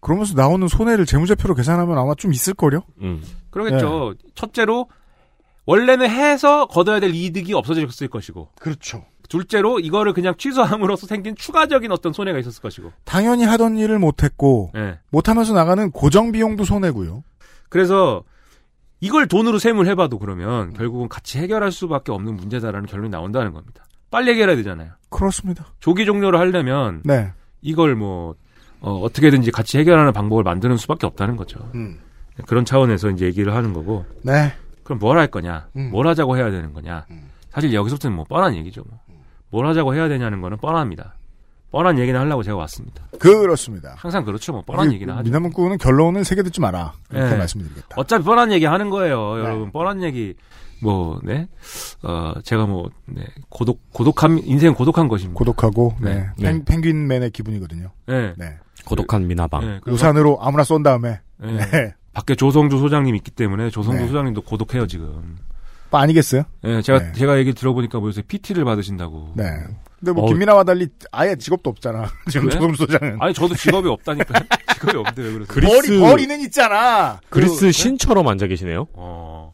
[0.00, 2.82] 그러면서 나오는 손해를 재무제표로 계산하면 아마 좀 있을 거요.
[3.00, 3.22] 음.
[3.50, 4.14] 그러겠죠.
[4.34, 4.88] 첫째로
[5.66, 9.04] 원래는 해서 거둬야 될 이득이 없어졌을 것이고 그렇죠.
[9.28, 12.92] 둘째로 이거를 그냥 취소함으로써 생긴 추가적인 어떤 손해가 있었을 것이고.
[13.04, 14.98] 당연히 하던 일을 못했고 예.
[15.10, 17.24] 못하면서 나가는 고정 비용도 손해고요.
[17.70, 18.22] 그래서
[19.04, 23.84] 이걸 돈으로 세물해봐도 그러면 결국은 같이 해결할 수밖에 없는 문제다라는 결론이 나온다는 겁니다.
[24.10, 24.92] 빨리 해결해야 되잖아요.
[25.10, 25.66] 그렇습니다.
[25.80, 27.32] 조기 종료를 하려면 네.
[27.60, 28.34] 이걸 뭐
[28.80, 31.70] 어, 떻게든지 같이 해결하는 방법을 만드는 수밖에 없다는 거죠.
[31.74, 31.98] 음.
[32.46, 34.04] 그런 차원에서 이제 얘기를 하는 거고.
[34.22, 34.52] 네.
[34.84, 35.68] 그럼 뭘 할 거냐?
[35.76, 35.90] 음.
[35.90, 37.06] 뭘 하자고 해야 되는 거냐?
[37.50, 38.84] 사실 여기서부터는 뭐 뻔한 얘기죠.
[38.88, 38.98] 뭐.
[39.50, 41.14] 뭘 하자고 해야 되냐는 거는 뻔합니다.
[41.74, 43.02] 뻔한 얘기는 하려고 제가 왔습니다.
[43.18, 43.96] 그렇습니다.
[43.98, 44.52] 항상 그렇죠.
[44.52, 45.24] 뭐 뻔한 얘기는 하죠.
[45.24, 46.92] 미나문구는 결론을 세게 듣지 마라.
[47.10, 47.36] 이렇게 네.
[47.36, 47.96] 말씀드리겠다.
[47.96, 49.72] 어차피 뻔한 얘기 하는 거예요, 여러분.
[49.72, 50.34] 뻔한 얘기
[50.80, 51.48] 뭐 네,
[52.04, 55.36] 어 제가 뭐 네, 고독 고독한 인생 고독한 것입니다.
[55.36, 56.28] 고독하고 네.
[56.38, 56.52] 네.
[56.52, 57.90] 펭, 펭귄맨의 기분이거든요.
[58.06, 58.34] 네.
[58.36, 58.56] 네.
[58.86, 59.66] 고독한 미나방.
[59.66, 61.56] 네, 우산으로 아무나 쏜 다음에 네.
[61.56, 61.94] 네.
[62.12, 64.06] 밖에 조성주 소장님 있기 때문에 조성주 네.
[64.06, 65.38] 소장님도 고독해요 지금.
[65.90, 66.44] 빠 아니겠어요?
[66.62, 67.12] 네, 제가 네.
[67.14, 69.32] 제가 얘기 들어보니까 뭐 요새 PT를 받으신다고.
[69.34, 69.44] 네.
[69.98, 70.28] 근데 뭐 어.
[70.28, 72.08] 김민아와 달리 아예 직업도 없잖아.
[72.30, 72.58] 지금 그래?
[72.60, 73.16] 조금 소장은.
[73.20, 74.40] 아니 저도 직업이 없다니까.
[74.80, 75.46] 직업이 왜 그러세요?
[75.48, 77.20] 그리스- 머리 머리는 있잖아.
[77.30, 78.86] 그리스 신처럼 앉아 계시네요.
[78.94, 79.52] 어.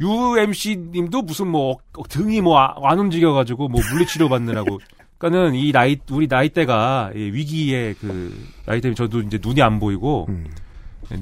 [0.00, 4.78] UMC님도 무슨 뭐 어, 등이 뭐 안 움직여가지고 뭐 물리치료 받느라고.
[5.18, 10.26] 그러니까는 이 나이 우리 나이대가 이 위기의 그 나이 때문에 저도 이제 눈이 안 보이고
[10.28, 10.46] 음.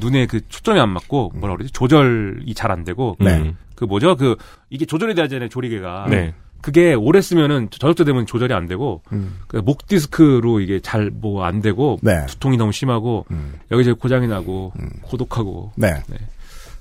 [0.01, 3.37] 눈에 그 초점이 안 맞고 뭐라 그러지 조절이 잘 안 되고 네.
[3.37, 3.57] 음.
[3.77, 4.37] 그 뭐죠 그
[4.71, 6.07] 이게 조절이 돼야잖아요 조리개가.
[6.11, 6.35] 네.
[6.65, 9.37] 그게 오래 쓰면은 저녁 때 되면 조절이 안 되고 음.
[9.49, 12.25] 그목 디스크로 이게 잘 뭐 안 되고 네.
[12.25, 13.57] 두통이 너무 심하고 음.
[13.71, 14.73] 여기저기 고장이 나고
[15.03, 15.93] 고독하고 네.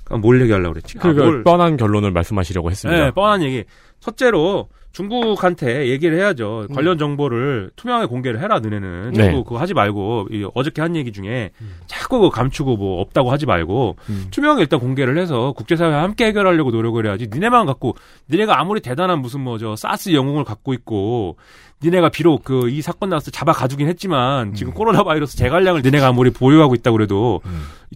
[0.04, 0.96] 그럼 뭘 얘기하려고 그랬지?
[0.98, 3.04] 아, 그러니까 뭘- 뻔한 결론을 말씀하시려고 했습니다.
[3.04, 3.64] 네, 뻔한 얘기.
[4.00, 6.68] 첫째로 중국한테 얘기를 해야죠.
[6.72, 9.10] 관련 정보를 투명하게 공개를 해라, 너네는.
[9.12, 9.24] 네.
[9.24, 11.50] 자꾸 그거 하지 말고, 이 어저께 한 얘기 중에
[11.86, 14.26] 자꾸 그거 감추고 뭐 없다고 하지 말고, 음.
[14.30, 17.28] 투명하게 일단 공개를 해서 국제사회와 함께 해결하려고 노력을 해야지.
[17.30, 17.96] 니네만 갖고,
[18.30, 21.36] 니네가 아무리 대단한 무슨 뭐 저 사스 영웅을 갖고 있고,
[21.84, 26.08] 니네가 비록 그 이 사건 나왔을 때 잡아 가두긴 했지만, 지금 코로나 바이러스 재갈량을 니네가
[26.08, 27.40] 아무리 보유하고 있다고 그래도,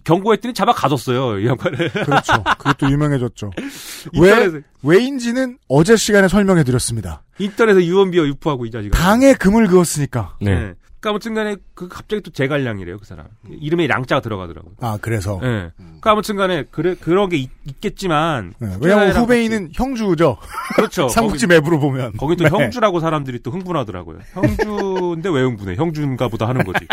[0.03, 1.89] 경고했더니 잡아 가뒀어요, 이 양반을.
[2.05, 2.43] 그렇죠.
[2.57, 3.51] 그것도 유명해졌죠.
[4.21, 4.49] 왜
[4.83, 7.23] 왜인지는 어제 시간에 설명해 드렸습니다.
[7.39, 8.97] 인터넷에 유언비어 유포하고 이 자식아.
[8.97, 10.35] 당에 금을 그었으니까.
[10.41, 10.73] 네.
[10.99, 11.01] 네.
[11.01, 14.73] 그러니까 아무튼간에 그 갑자기 또 재갈량이래요 그 사람 이름에 랑자가 들어가더라고요.
[14.81, 15.39] 아 그래서.
[15.41, 15.71] 네.
[15.77, 20.37] 그러니까 아무튼간에 그래 그런 게 있, 겠지만 네, 왜냐면 후베이는 형주죠.
[20.75, 21.07] 그렇죠.
[21.09, 22.13] 삼국지 거기, 맵으로 보면.
[22.17, 22.49] 거기 또 네.
[22.49, 24.19] 형주라고 사람들이 또 흥분하더라고요.
[24.33, 25.75] 형주인데 왜 흥분해?
[25.75, 26.85] 형주인가 보다 하는 거지.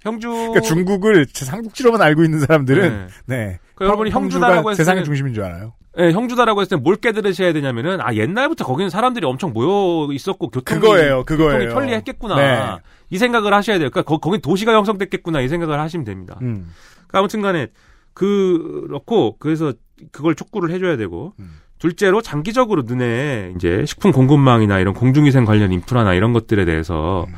[0.00, 0.28] 형주.
[0.28, 3.06] 그러니까 중국을 제 삼국지로만 알고 있는 사람들은 네.
[3.26, 3.58] 네.
[3.74, 5.74] 그러니까 여러분이 형주다라고 했을 세상의 중심인 줄 알아요.
[5.96, 10.80] 네, 형주다라고 했을 때 뭘 깨달으셔야 되냐면은 아 옛날부터 거기는 사람들이 엄청 모여 있었고 교통이
[10.80, 11.52] 그거예요, 그거예요.
[11.60, 12.78] 교통이 편리했겠구나 네.
[13.10, 13.90] 이 생각을 하셔야 돼요.
[13.90, 16.38] 그러니까 거, 거긴 도시가 형성됐겠구나 이 생각을 하시면 됩니다.
[16.42, 16.70] 음.
[17.08, 17.68] 그러니까 아무튼간에
[18.14, 19.72] 그렇고 그래서
[20.12, 21.60] 그걸 촉구를 해줘야 되고 음.
[21.78, 27.34] 둘째로 장기적으로 눈에 이제 식품 공급망이나 이런 공중위생 관련 인프라나 이런 것들에 대해서 음.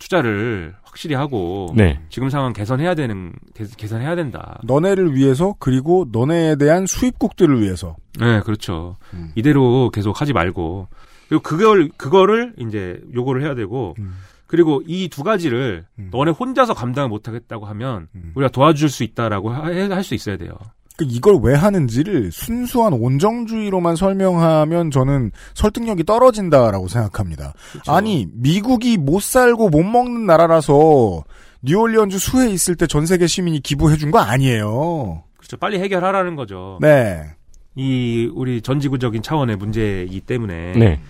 [0.00, 2.00] 투자를 확실히 하고 네.
[2.08, 4.58] 지금 상황 개선해야 되는 개- 개선해야 된다.
[4.64, 7.94] 너네를 위해서 그리고 너네에 대한 수입국들을 위해서.
[8.18, 8.96] 네, 그렇죠.
[9.14, 9.30] 음.
[9.36, 10.88] 이대로 계속 하지 말고
[11.28, 14.16] 그리고 그걸 그거를 이제 요구를 해야 되고 음.
[14.48, 16.08] 그리고 이 두 가지를 음.
[16.10, 18.32] 너네 혼자서 감당을 못 하겠다고 하면 음.
[18.34, 20.50] 우리가 도와줄 수 있다라고 할 수 있어야 돼요.
[21.00, 27.54] 그 이걸 왜 하는지를 순수한 온정주의로만 설명하면 저는 설득력이 떨어진다라고 생각합니다.
[27.72, 27.90] 그렇죠.
[27.92, 31.24] 아니 미국이 못 살고 못 먹는 나라라서
[31.62, 35.22] 뉴올리언즈 수해 있을 때 전 세계 시민이 기부해 준 거 아니에요.
[35.38, 35.56] 그렇죠.
[35.56, 36.78] 빨리 해결하라는 거죠.
[36.82, 37.22] 네.
[37.76, 41.00] 이 우리 전 지구적인 차원의 문제이기 때문에 네.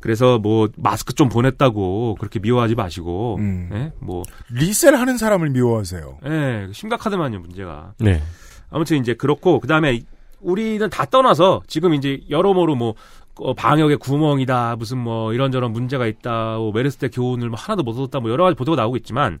[0.00, 3.70] 그래서 뭐 마스크 좀 보냈다고 그렇게 미워하지 마시고 음.
[3.72, 3.92] 예?
[4.00, 6.18] 뭐 리셀 하는 사람을 미워하세요.
[6.26, 7.94] 예, 심각하더만요 문제가.
[7.98, 8.22] 네.
[8.74, 10.00] 아무튼 이제 그렇고 그다음에
[10.40, 12.94] 우리는 다 떠나서 지금 이제 여러모로 뭐
[13.36, 17.92] 어, 방역의 구멍이다 무슨 뭐 이런저런 문제가 있다 뭐 메르스 때 교훈을 뭐 하나도 못
[17.92, 19.38] 얻었다 뭐 여러 가지 보도가 나오고 있지만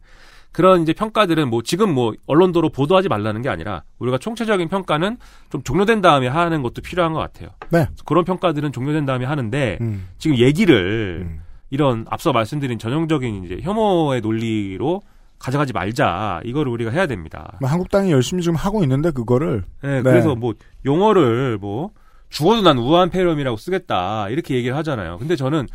[0.52, 5.16] 그런 이제 평가들은 뭐 지금 뭐 언론도로 보도하지 말라는 게 아니라 우리가 총체적인 평가는
[5.50, 7.48] 좀 종료된 다음에 하는 것도 필요한 것 같아요.
[7.70, 7.88] 네.
[8.04, 10.06] 그런 평가들은 종료된 다음에 하는데 음.
[10.16, 11.40] 지금 얘기를 음.
[11.70, 15.02] 이런 앞서 말씀드린 전형적인 이제 혐오의 논리로
[15.38, 17.56] 가져가지 말자 이거를 우리가 해야 됩니다.
[17.60, 20.02] 뭐 한국당이 열심히 지금 하고 있는데 그거를 네, 네.
[20.02, 21.90] 그래서 뭐 용어를 뭐
[22.30, 25.18] 죽어도 난 우한 폐렴이라고 쓰겠다 이렇게 얘기를 하잖아요.
[25.18, 25.66] 근데 저는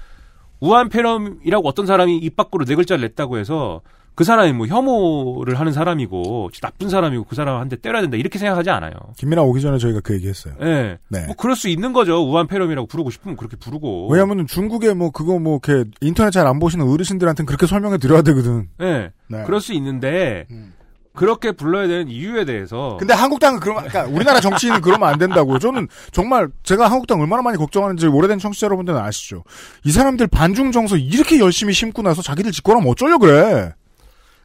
[0.60, 3.82] 우한 폐렴이라고 어떤 사람이 입 밖으로 네 글자를 냈다고 해서
[4.20, 8.70] 그 사람이 뭐 혐오를 하는 사람이고 나쁜 사람이고 그 사람 한대 때려야 된다 이렇게 생각하지
[8.70, 8.92] 않아요.
[9.16, 10.56] 김민아 오기 전에 저희가 그 얘기했어요.
[10.62, 10.98] 예.
[11.08, 11.26] 네.
[11.26, 12.22] 뭐 그럴 수 있는 거죠.
[12.30, 14.10] 우한 폐렴이라고 부르고 싶으면 그렇게 부르고.
[14.12, 18.68] 왜냐하면 중국에 뭐 그거 뭐 이렇게 인터넷 잘 안 보시는 어르신들한테는 그렇게 설명해 드려야 되거든.
[18.82, 19.14] 예.
[19.30, 19.44] 네.
[19.46, 20.74] 그럴 수 있는데 음.
[21.14, 25.60] 그렇게 불러야 되는 이유에 대해서 근데 한국당은 그러면 그러니까 우리나라 정치인은 그러면 안 된다고요.
[25.60, 29.44] 저는 정말 제가 한국당 얼마나 많이 걱정하는지 오래된 청취자 여러분들은 아시죠.
[29.86, 33.74] 이 사람들 반중 정서 이렇게 열심히 심고 나서 자기들 짓거라면 어쩌려 그래.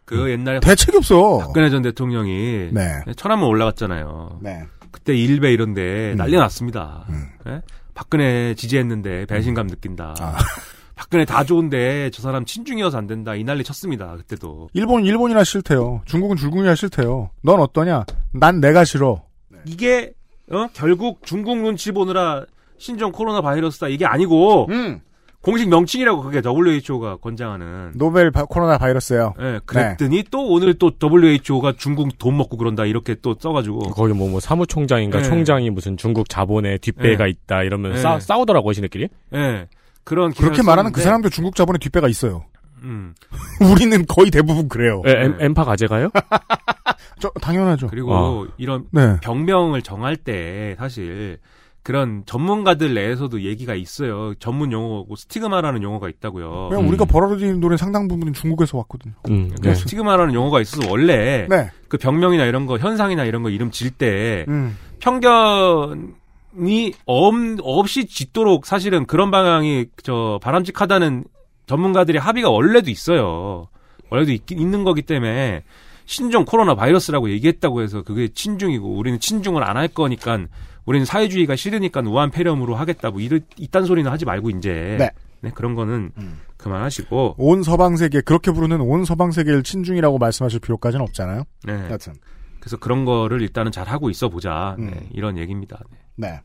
[0.04, 1.38] 그 옛날에 대책이 없어.
[1.38, 3.02] 박근혜 전 대통령이 네.
[3.16, 4.38] 천안문 올라갔잖아요.
[4.42, 4.64] 네.
[4.90, 6.16] 그때 일베 이런데 음.
[6.16, 7.04] 난리 났습니다.
[7.08, 7.26] 음.
[7.46, 7.62] 예?
[7.94, 10.14] 박근혜 지지했는데 배신감 느낀다.
[10.20, 10.36] 아.
[10.94, 13.34] 박근혜 다 좋은데 저 사람 친중이어서 안 된다.
[13.34, 14.14] 이 난리 쳤습니다.
[14.16, 14.68] 그때도.
[14.74, 16.02] 일본 일본이나 싫대요.
[16.04, 17.30] 중국은 중국이나 싫대요.
[17.42, 18.04] 넌 어떠냐?
[18.32, 19.22] 난 내가 싫어.
[19.64, 20.12] 이게
[20.50, 20.66] 어?
[20.72, 22.44] 결국 중국 눈치 보느라
[22.78, 25.00] 신종 코로나 바이러스다 이게 아니고 음.
[25.44, 27.92] 공식 명칭이라고 그게 WHO가 권장하는.
[27.96, 29.34] 노벨 바- 코로나 바이러스예요.
[29.40, 34.30] 예, 그랬더니 또 오늘 또 WHO가 중국 돈 먹고 그런다 이렇게 또 써가지고 거기 뭐,
[34.30, 35.24] 뭐 사무총장인가 네.
[35.24, 37.30] 총장이 무슨 중국 자본에 뒷배가 네.
[37.30, 37.98] 있다 이러면 네.
[37.98, 39.08] 싸, 싸우더라고 자신들끼리.
[39.34, 39.68] 예
[40.02, 42.44] 그런 그렇게 말하는 그 사람도 중국 자본에 뒷배가 있어요.
[42.82, 43.14] 음.
[43.70, 45.02] 우리는 거의 대부분 그래요.
[45.06, 46.08] 에, 엠, 엠파 가제가요?
[47.20, 47.88] 저, 당연하죠.
[47.88, 48.46] 그리고 어.
[48.56, 49.18] 이런 네.
[49.22, 51.38] 병명을 정할 때 사실
[51.84, 54.34] 그런 전문가들 내에서도 얘기가 있어요.
[54.40, 56.70] 전문 용어고 스티그마라는 용어가 있다고요.
[56.70, 59.12] 그냥 우리가 벌어들이는 노래 상당 부분은 중국에서 왔거든요.
[59.28, 59.74] 음, 그 네.
[59.74, 61.70] 스티그마라는 용어가 있어서 원래 네.
[61.88, 64.78] 그 병명이나 이런 거 현상이나 이런 거 이름 질때 음.
[65.00, 71.24] 편견이 없, 없이 짓도록 사실은 그런 방향이 저 바람직하다는
[71.66, 73.68] 전문가들의 합의가 원래도 있어요.
[74.10, 75.62] 원래도 있, 있는 거기 때문에
[76.06, 80.38] 신종 코로나 바이러스라고 얘기했다고 해서 그게 친중이고 우리는 친중을 안 할 거니까
[80.86, 85.10] 우리는 사회주의가 싫으니까 우한 폐렴으로 하겠다 뭐 이런 이딴 소리는 하지 말고 이제 네.
[85.40, 86.40] 네, 그런 거는 음.
[86.56, 91.44] 그만하시고 온 서방 세계 그렇게 부르는 온 서방 세계를 친중이라고 말씀하실 필요까지는 없잖아요.
[91.64, 91.90] 네.
[91.90, 92.14] 여튼
[92.60, 95.08] 그래서 그런 거를 일단은 잘 하고 있어 보자 네, 음.
[95.12, 95.80] 이런 얘기입니다.
[96.16, 96.28] 네.
[96.28, 96.40] 네.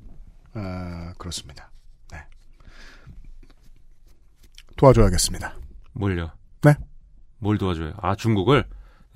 [0.59, 1.71] 어, 그렇습니다.
[2.11, 2.17] 네.
[4.75, 5.55] 도와줘야겠습니다.
[5.93, 6.31] 뭘요?
[6.61, 6.75] 네.
[7.37, 7.93] 뭘 도와줘요?
[8.01, 8.65] 아 중국을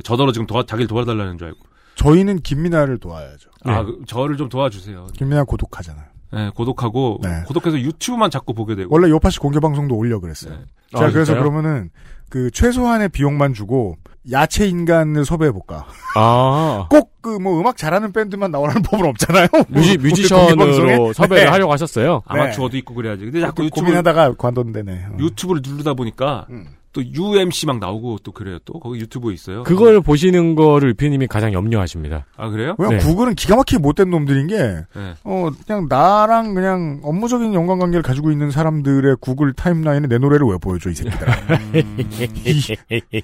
[0.03, 1.72] 저더러 지금 도와 자기를 도와달라는 줄 알고.
[1.95, 3.49] 저희는 김민아를 도와야죠.
[3.65, 5.07] 아 그, 저를 좀 도와주세요.
[5.13, 6.05] 김민아 고독하잖아요.
[6.33, 7.29] 네, 고독하고 네.
[7.47, 8.93] 고독해서 유튜브만 자꾸 보게 되고.
[8.93, 10.53] 원래 요파시 공개 방송도 올려 그랬어요.
[10.55, 10.59] 네.
[10.97, 11.43] 자, 아, 그래서 진짜요?
[11.43, 11.89] 그러면은
[12.29, 13.97] 그 최소한의 비용만 주고
[14.31, 15.85] 야채 인간을 섭외해 볼까.
[16.15, 16.87] 아.
[16.91, 19.47] 꼭 그 뭐 음악 잘하는 밴드만 나오라는 법은 없잖아요.
[19.69, 19.97] 뮤지?
[19.97, 21.49] 뮤지션으로 섭외를 네.
[21.51, 22.21] 하려고 하셨어요.
[22.25, 23.23] 아마추어도 있고 그래야지.
[23.25, 25.05] 근데 자꾸 그 유튜브 고민하다가 관뒀대네.
[25.11, 25.17] 어.
[25.19, 26.65] 유튜브를 누르다 보니까 음.
[26.93, 28.59] 또 UMC 막 나오고 또 그래요.
[28.65, 29.63] 또 거기 유튜브에 있어요.
[29.63, 32.25] 그걸 보시는 거를 피님이 가장 염려하십니다.
[32.37, 32.75] 아 그래요?
[32.75, 32.97] 그냥 네.
[32.99, 35.13] 구글은 기가 막히게 못된 놈들인 게, 네.
[35.23, 40.57] 어, 그냥 나랑 그냥 업무적인 연관 관계를 가지고 있는 사람들의 구글 타임라인에 내 노래를 왜
[40.57, 41.33] 보여줘, 이 새끼들아.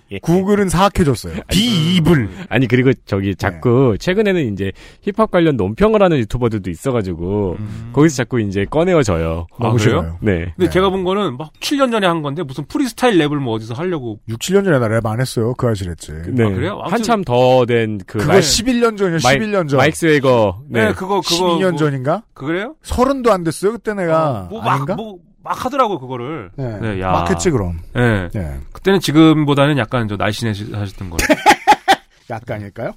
[0.22, 1.41] 구글은 사악해졌어요.
[1.47, 2.30] 비입을.
[2.49, 7.57] 아니 그리고 저기 자꾸 최근에는 이제 힙합 관련 논평을 하는 유튜버들도 있어가지고
[7.93, 9.45] 거기서 자꾸 이제 꺼내어져요.
[9.59, 10.17] 아, 너무 그래요?
[10.22, 10.53] 네.
[10.57, 14.20] 근데 제가 본 거는 막 7년 전에 한 건데 무슨 프리스타일 랩을 뭐 어디서 하려고
[14.28, 15.53] 6, 7년 전에 나랩안 했어요.
[15.55, 16.12] 그 아실 했지.
[16.14, 16.43] 네.
[16.43, 16.82] 아, 그래요?
[16.86, 19.78] 한참 더 된 그 그거 11년 전이요, 11년 전.
[19.78, 20.62] 마이크 스웨거.
[20.68, 20.93] 네, 네.
[20.93, 22.24] 그거 그거 12년 뭐- 전인가?
[22.34, 22.76] 그래요?
[22.84, 24.47] 서른도 안 됐어요, 그때 내가.
[24.49, 24.95] 뭐막 아닌가?
[24.95, 26.51] 뭐막 하더라고 그거를.
[26.55, 26.80] 네.
[26.80, 27.12] 네, 야.
[27.12, 27.80] 막 했지, 그럼.
[27.93, 28.30] 네.
[28.34, 28.60] 네.
[28.72, 31.18] 그때는 지금보다는 약간 저 날씬해하셨던 거예요.
[32.30, 32.91] 약간일까요?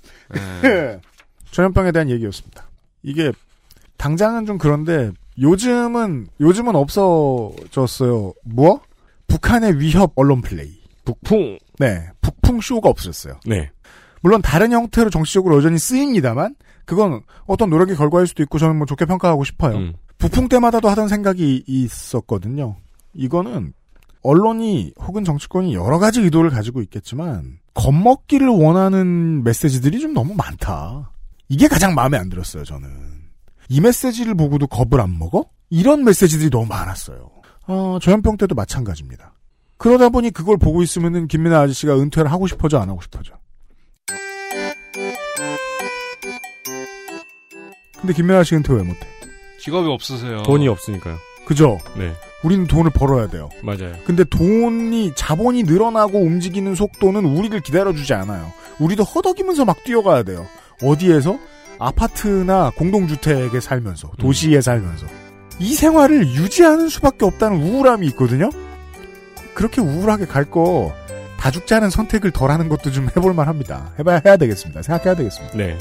[0.62, 1.00] 네.
[1.50, 2.64] 전염병에 대한 얘기였습니다.
[3.02, 3.32] 이게
[3.96, 5.10] 당장은 좀 그런데
[5.40, 8.32] 요즘은 요즘은 없어졌어요.
[8.44, 8.80] 뭐?
[9.32, 10.82] 북한의 위협 언론 플레이.
[11.06, 11.58] 북풍.
[11.78, 13.40] 네, 북풍 쇼가 없어졌어요.
[13.46, 13.70] 네.
[14.20, 16.54] 물론 다른 형태로 정치적으로 여전히 쓰입니다만
[16.84, 19.76] 그건 어떤 노력의 결과일 수도 있고 저는 뭐 좋게 평가하고 싶어요.
[19.76, 19.94] 음.
[20.18, 22.76] 북풍 때마다도 하던 생각이 있었거든요.
[23.14, 23.72] 이거는
[24.22, 31.10] 언론이 혹은 정치권이 여러 가지 의도를 가지고 있겠지만 겁먹기를 원하는 메시지들이 좀 너무 많다.
[31.48, 32.88] 이게 가장 마음에 안 들었어요, 저는.
[33.68, 35.46] 이 메시지를 보고도 겁을 안 먹어?
[35.70, 37.30] 이런 메시지들이 너무 많았어요.
[37.66, 39.32] 어, 전염병 때도 마찬가지입니다.
[39.78, 43.34] 그러다 보니 그걸 보고 있으면은 김민아 아저씨가 은퇴를 하고 싶어져 안 하고 싶어져.
[48.00, 49.00] 근데 김민아 씨 은퇴 왜 못해?
[49.60, 50.42] 직업이 없으세요.
[50.42, 51.16] 돈이 없으니까요.
[51.46, 51.78] 그죠?
[51.96, 52.12] 네.
[52.42, 53.48] 우리는 돈을 벌어야 돼요.
[53.62, 53.94] 맞아요.
[54.04, 58.52] 근데 돈이 자본이 늘어나고 움직이는 속도는 우리를 기다려주지 않아요.
[58.80, 60.46] 우리도 허덕이면서 막 뛰어가야 돼요.
[60.82, 61.38] 어디에서?
[61.78, 65.06] 아파트나 공동주택에 살면서 도시에 살면서
[65.62, 68.50] 이 생활을 유지하는 수밖에 없다는 우울함이 있거든요.
[69.54, 70.92] 그렇게 우울하게 갈 거
[71.42, 73.90] 다 죽자는 선택을 덜 하는 것도 좀 해볼 만 합니다.
[73.98, 74.80] 해봐야 해야 되겠습니다.
[74.82, 75.56] 생각해야 되겠습니다.
[75.58, 75.76] 네.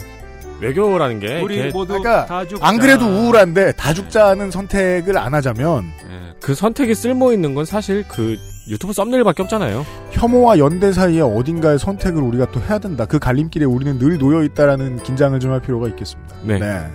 [0.60, 2.66] 외교라는 게 우리 모두 그러니까 다 죽자.
[2.68, 6.34] 안 그래도 우울한데 다 죽자는 선택을 안 하자면 네.
[6.42, 8.38] 그 선택이 쓸모 있는 건 사실 그
[8.70, 9.86] 유튜브 썸네일밖에 없잖아요.
[10.14, 13.06] 혐오와 연대 사이에 어딘가의 선택을 우리가 또 해야 된다.
[13.06, 16.36] 그 갈림길에 우리는 늘 놓여 있다라는 긴장을 좀 할 필요가 있겠습니다.
[16.44, 16.60] 네.
[16.60, 16.90] 여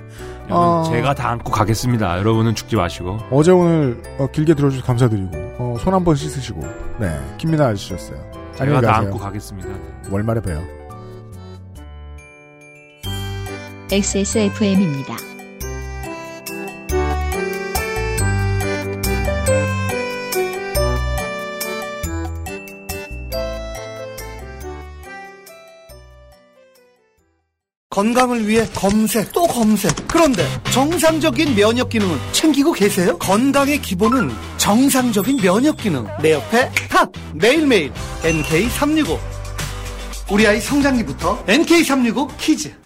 [0.48, 2.18] 어, 제가 다 안고 가겠습니다.
[2.18, 3.18] 여러분은 죽지 마시고.
[3.30, 6.60] 어제 오늘 어, 길게 들어주셔서 감사드리고 어, 손 한 번 씻으시고
[7.00, 8.18] 네 김민아 아저씨였어요.
[8.56, 9.06] 제가 다 가세요.
[9.08, 9.68] 안고 가겠습니다.
[10.10, 10.62] 월말에 봬요.
[13.90, 15.14] XSFM입니다.
[27.96, 29.90] 건강을 위해 검색 또 검색.
[30.06, 33.16] 그런데 정상적인 면역 기능은 챙기고 계세요?
[33.16, 36.06] 건강의 기본은 정상적인 면역 기능.
[36.20, 37.90] 내 옆에 탑 매일매일.
[38.22, 39.18] NK365
[40.30, 42.85] 우리 아이 성장기부터 NK365 키즈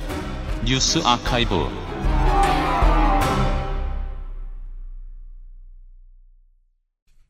[0.63, 1.55] 뉴스 아카이브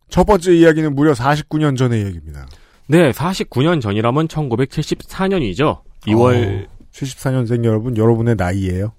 [0.09, 2.45] 첫 번째 이야기는 무려 49년 전의 얘기입니다.
[2.88, 5.82] 네, 49년 전이라면 1974년이죠.
[6.07, 8.91] 2월 74년생 여러분, 여러분의 나이예요.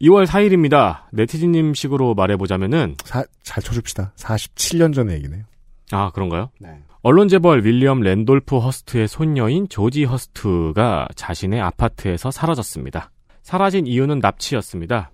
[0.00, 1.02] 2월 4일입니다.
[1.12, 4.12] 네티즌님 식으로 말해보자면은 사, 잘 쳐줍시다.
[4.16, 5.44] 47년 전의 얘기네요.
[5.92, 6.50] 아 그런가요?
[7.02, 13.10] 언론 재벌 윌리엄 랜돌프 허스트의 손녀인 조지 허스트가 자신의 아파트에서 사라졌습니다.
[13.42, 15.10] 사라진 이유는 납치였습니다.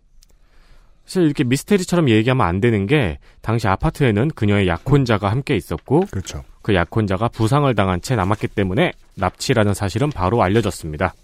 [1.05, 6.43] 사실 이렇게 미스테리처럼 얘기하면 안 되는 게 당시 아파트에는 그녀의 약혼자가 함께 있었고 그렇죠.
[6.63, 11.15] 그 약혼자가 부상을 당한 채 남았기 때문에 납치라는 사실은 바로 알려졌습니다.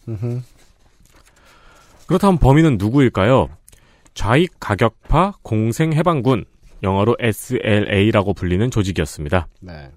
[2.07, 3.49] 그렇다면 범인은 누구일까요?
[4.15, 6.45] 좌익 가격파 공생해방군,
[6.83, 9.49] 영어로 SLA라고 불리는 조직이었습니다.
[9.61, 9.91] 네.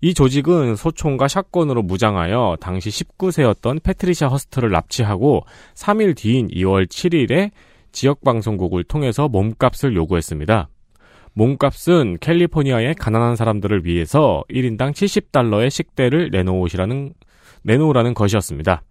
[0.00, 7.50] 이 조직은 소총과 샷건으로 무장하여 당시 19세였던 패트리샤 허스트를 납치하고 3일 뒤인 2월 7일에
[7.92, 10.68] 지역 방송국을 통해서 몸값을 요구했습니다.
[11.34, 17.14] 몸값은 캘리포니아의 가난한 사람들을 위해서 1인당 70달러의 식대를 내놓으시라는
[17.62, 18.82] 내놓으라는 것이었습니다.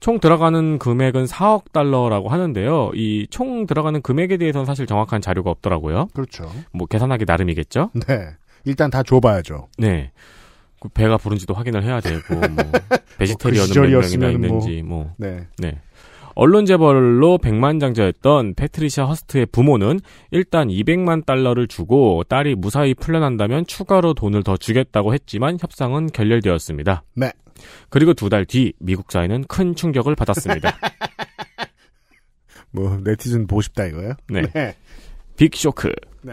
[0.00, 2.92] 총 들어가는 금액은 4억 달러라고 하는데요.
[2.94, 6.08] 이 총 들어가는 금액에 대해서는 사실 정확한 자료가 없더라고요.
[6.14, 6.50] 그렇죠.
[6.72, 7.90] 뭐 계산하기 나름이겠죠.
[8.06, 8.28] 네.
[8.64, 9.68] 일단 다 줘봐야죠.
[9.78, 10.12] 네.
[10.80, 12.46] 그 배가 부른지도 확인을 해야 되고 뭐
[13.18, 15.46] 베지테리언은 몇 명이나 시절이었으면 있는지 뭐, 네.
[15.58, 15.80] 네.
[16.36, 19.98] 언론 재벌로 백만장자였던 패트리샤 허스트의 부모는
[20.30, 27.02] 일단 200만 달러를 주고 딸이 무사히 풀려난다면 추가로 돈을 더 주겠다고 했지만 협상은 결렬되었습니다.
[27.14, 27.32] 네.
[27.90, 30.76] 그리고 두 달 뒤 미국 사회는 큰 충격을 받았습니다.
[32.70, 34.12] 뭐 네티즌 보고 싶다 이거예요?
[34.30, 34.42] 네.
[35.36, 35.90] 빅 쇼크.
[36.22, 36.32] 네.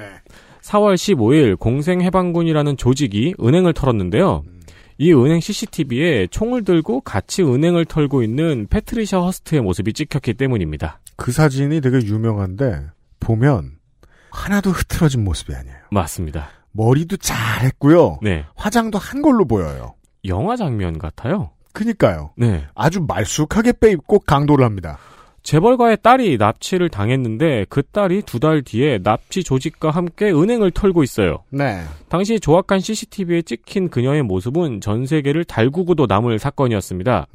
[0.62, 4.44] 4월 15일 공생해방군이라는 조직이 은행을 털었는데요.
[4.98, 11.00] 이 은행 CCTV에 총을 들고 같이 은행을 털고 있는 패트리샤 허스트의 모습이 찍혔기 때문입니다.
[11.18, 12.88] 그 사진이 되게 유명한데
[13.20, 13.74] 보면
[14.32, 15.78] 하나도 흐트러진 모습이 아니에요.
[15.92, 16.50] 맞습니다.
[16.72, 18.20] 머리도 잘했고요.
[18.22, 18.46] 네.
[18.56, 19.96] 화장도 한 걸로 보여요.
[20.28, 21.52] 영화 장면 같아요.
[21.74, 22.32] 그니까요.
[22.38, 22.66] 네.
[22.74, 24.98] 아주 말쑥하게 빼입고 강도를 합니다.
[25.44, 31.44] 재벌가의 딸이 납치를 당했는데 그 딸이 두 달 뒤에 납치 조직과 함께 은행을 털고 있어요.
[31.52, 31.84] 네.
[32.10, 37.28] 당시 조악한 CCTV에 찍힌 그녀의 모습은 전 세계를 달구고도 남을 사건이었습니다.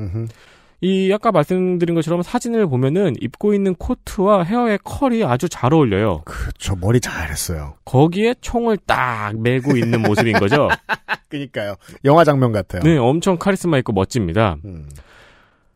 [0.82, 6.22] 이 아까 말씀드린 것처럼 사진을 보면은 입고 있는 코트와 헤어의 컬이 아주 잘 어울려요.
[6.24, 6.74] 그렇죠.
[6.76, 7.74] 머리 잘했어요.
[7.84, 10.68] 거기에 총을 딱 메고 있는 모습인 거죠.
[11.28, 11.74] 그니까요.
[12.04, 12.82] 영화 장면 같아요.
[12.82, 14.56] 네, 엄청 카리스마 있고 멋집니다.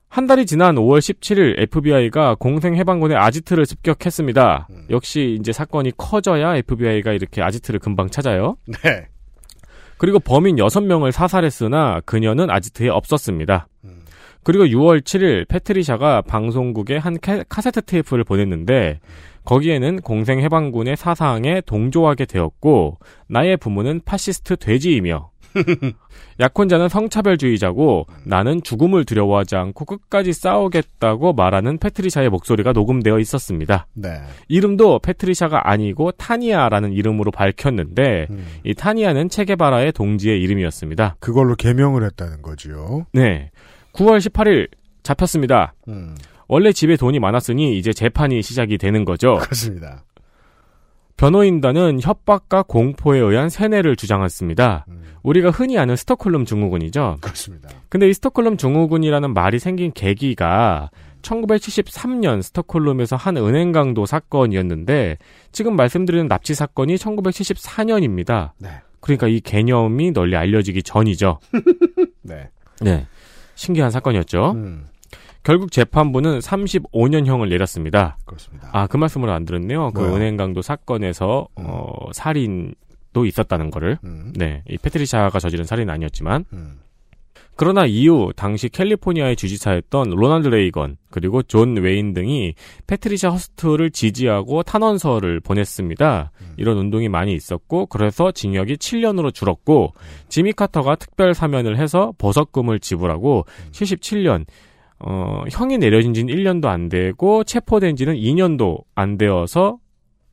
[0.09, 4.69] 한 달이 지난 5월 17일 FBI가 공생 해방군의 아지트를 습격했습니다.
[4.91, 8.57] 역시 이제 사건이 커져야 FBI가 이렇게 아지트를 금방 찾아요.
[8.67, 9.09] 네.
[9.99, 13.69] 그리고 범인 6명을 사살했으나 그녀는 아지트에 없었습니다.
[14.45, 19.01] 그리고 6월 7일 패트리샤가 방송국에 한 캐- 카세트 테이프를 보냈는데
[19.45, 25.31] 거기에는 공생 해방군의 사상에 동조하게 되었고 나의 부모는 파시스트 돼지이며
[26.41, 33.87] 약혼자는 성차별주의자고 나는 죽음을 두려워하지 않고 끝까지 싸우겠다고 말하는 패트리샤의 목소리가 녹음되어 있었습니다.
[33.95, 34.09] 네.
[34.49, 38.27] 이름도 패트리샤가 아니고 타니아라는 이름으로 밝혔는데
[38.65, 41.17] 이 타니아는 체게바라의 동지의 이름이었습니다.
[41.21, 43.07] 그걸로 개명을 했다는 거지요.
[43.13, 43.51] 네.
[43.95, 44.69] 9월 18일
[45.03, 45.75] 잡혔습니다.
[45.89, 46.15] 음.
[46.47, 49.39] 원래 집에 돈이 많았으니 이제 재판이 시작이 되는 거죠.
[49.41, 50.05] 그렇습니다.
[51.17, 54.87] 변호인단은 협박과 공포에 의한 세뇌를 주장했습니다.
[55.23, 57.19] 우리가 흔히 아는 스톡홀름 증후군이죠.
[57.21, 57.71] 그렇습니다.
[57.89, 60.91] 근데 이 스톡홀름 증후군이라는 말이 생긴 계기가
[61.23, 65.17] 1973년 스톡홀름에서 한 은행 강도 사건이었는데
[65.53, 68.51] 지금 말씀드리는 납치 사건이 1974년입니다.
[68.59, 68.69] 네.
[69.01, 71.39] 그러니까 이 개념이 널리 알려지기 전이죠.
[72.23, 72.51] 네.
[72.81, 73.07] 네.
[73.55, 74.53] 신기한 사건이었죠.
[74.53, 74.87] 음.
[75.43, 78.17] 결국 재판부는 35년형을 내렸습니다.
[78.25, 78.71] 그렇습니다.
[78.73, 79.91] 아, 그 말씀을 안 들었네요.
[79.93, 80.17] 그 뭐요?
[80.17, 83.99] 은행 강도 사건에서 어, 살인도 있었다는 거를.
[84.05, 84.33] 음.
[84.35, 84.63] 네.
[84.69, 86.47] 이 패트리샤가 저지른 살인은 아니었지만
[87.57, 92.55] 그러나 이후 당시 캘리포니아의 주지사였던 로널드 레이건 그리고 존 웨인 등이
[92.87, 96.33] 패트리샤 허스트를 지지하고 탄원서를 보냈습니다.
[96.57, 99.93] 이런 운동이 많이 있었고 그래서 징역이 7년으로 줄었고
[100.29, 104.47] 지미 카터가 특별 사면을 해서 보석금을 지불하고 77년
[104.99, 109.79] 어, 형이 내려진 지는 1년도 안 되고 체포된 지는 2년도 안 되어서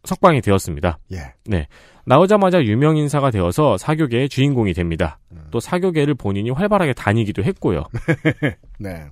[0.03, 0.99] 석방이 되었습니다.
[1.13, 1.33] 예.
[1.45, 1.67] 네.
[2.05, 5.19] 나오자마자 유명 인사가 되어서 사교계의 주인공이 됩니다.
[5.51, 7.83] 또 사교계를 본인이 활발하게 다니기도 했고요.
[8.79, 9.05] 네.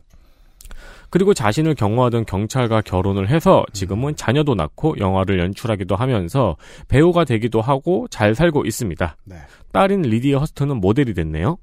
[1.11, 6.55] 그리고 자신을 경호하던 경찰과 결혼을 해서 지금은 자녀도 낳고 영화를 연출하기도 하면서
[6.87, 9.17] 배우가 되기도 하고 잘 살고 있습니다.
[9.25, 9.35] 네.
[9.71, 11.57] 딸인 리디어 허스트는 모델이 됐네요.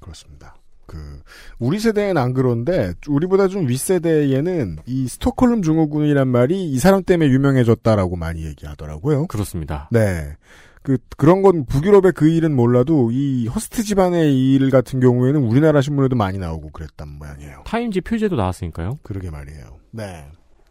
[0.00, 0.54] 그렇습니다.
[0.90, 1.22] 그
[1.60, 8.16] 우리 세대는 안 그런데 우리보다 좀 윗세대에는 이 스톡홀름 증후군이란 말이 이 사람 때문에 유명해졌다라고
[8.16, 9.28] 많이 얘기하더라고요.
[9.28, 9.88] 그렇습니다.
[9.92, 10.34] 네.
[10.82, 16.16] 그 그런 건 북유럽의 그 일은 몰라도 이 허스트 집안의 일 같은 경우에는 우리나라 신문에도
[16.16, 17.62] 많이 나오고 그랬단 모양이에요.
[17.66, 18.98] 타임지 표제도 나왔으니까요.
[19.04, 19.78] 그러게 말이에요.
[19.92, 20.26] 네.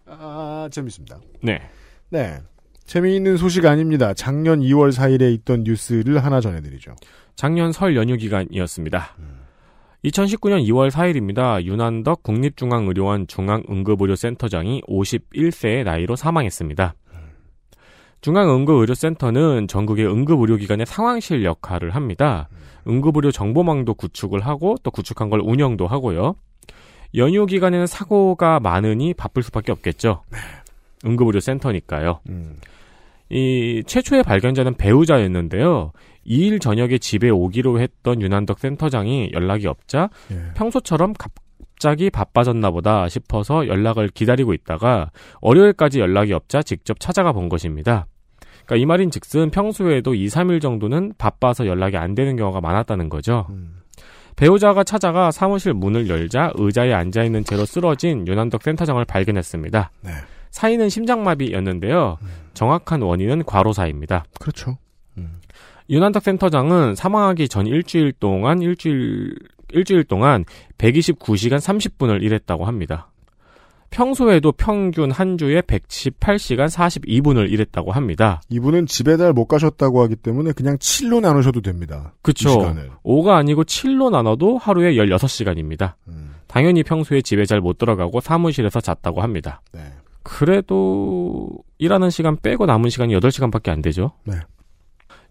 [0.06, 1.22] 아, 재밌습니다.
[1.42, 1.62] 네.
[2.10, 2.40] 네.
[2.84, 4.14] 재미있는 소식 아닙니다.
[4.14, 6.96] 작년 2월 4일에 있던 뉴스를 하나 전해드리죠.
[7.36, 9.16] 작년 설 연휴 기간이었습니다.
[10.06, 11.62] 2019년 2월 4일입니다.
[11.64, 16.96] 윤한덕 국립중앙의료원 중앙응급의료센터장이 51세의 나이로 사망했습니다.
[18.22, 22.48] 중앙응급의료센터는 전국의 응급의료기관의 상황실 역할을 합니다.
[22.88, 26.36] 응급의료 정보망도 구축을 하고 또 구축한 걸 운영도 하고요.
[27.16, 30.24] 연휴 기간에는 사고가 많으니 바쁠 수밖에 없겠죠.
[31.06, 32.20] 응급의료센터니까요.
[33.30, 35.92] 이 최초의 발견자는 배우자였는데요.
[36.30, 40.10] 2일 저녁에 집에 오기로 했던 윤한덕 센터장이 연락이 없자
[40.56, 45.12] 평소처럼 갑자기 바빠졌나 보다 싶어서 연락을 기다리고 있다가
[45.42, 48.06] 월요일까지 연락이 없자 직접 찾아가 본 것입니다.
[48.66, 53.48] 그러니까 이 말인 즉슨 평소에도 2, 3일 정도는 바빠서 연락이 안 되는 경우가 많았다는 거죠.
[54.36, 59.92] 배우자가 찾아가 사무실 문을 열자 의자에 앉아 있는 채로 쓰러진 윤한덕 센터장을 발견했습니다.
[60.52, 62.18] 사인은 심장마비였는데요.
[62.54, 64.26] 정확한 원인은 과로사입니다.
[64.40, 64.78] 그렇죠.
[65.90, 69.36] 윤한덕 센터장은 사망하기 전 일주일 동안 일주일
[69.72, 70.46] 일주일 동안
[70.78, 73.10] 129시간 30분을 일했다고 합니다.
[73.92, 78.40] 평소에도 평균 한 주에 118시간 42분을 일했다고 합니다.
[78.50, 82.14] 이분은 집에 잘 못 가셨다고 하기 때문에 그냥 7로 나누셔도 됩니다.
[82.22, 82.50] 그쵸.
[82.50, 82.92] 이 시간을.
[83.04, 85.94] 5가 아니고 7로 나눠도 하루에 16시간입니다.
[86.08, 86.36] 음.
[86.48, 89.62] 당연히 평소에 집에 잘 못 들어가고 사무실에서 잤다고 합니다.
[89.72, 89.82] 네.
[90.22, 94.12] 그래도 일하는 시간 빼고 남은 시간이 8시간밖에 안 되죠.
[94.24, 94.36] 네.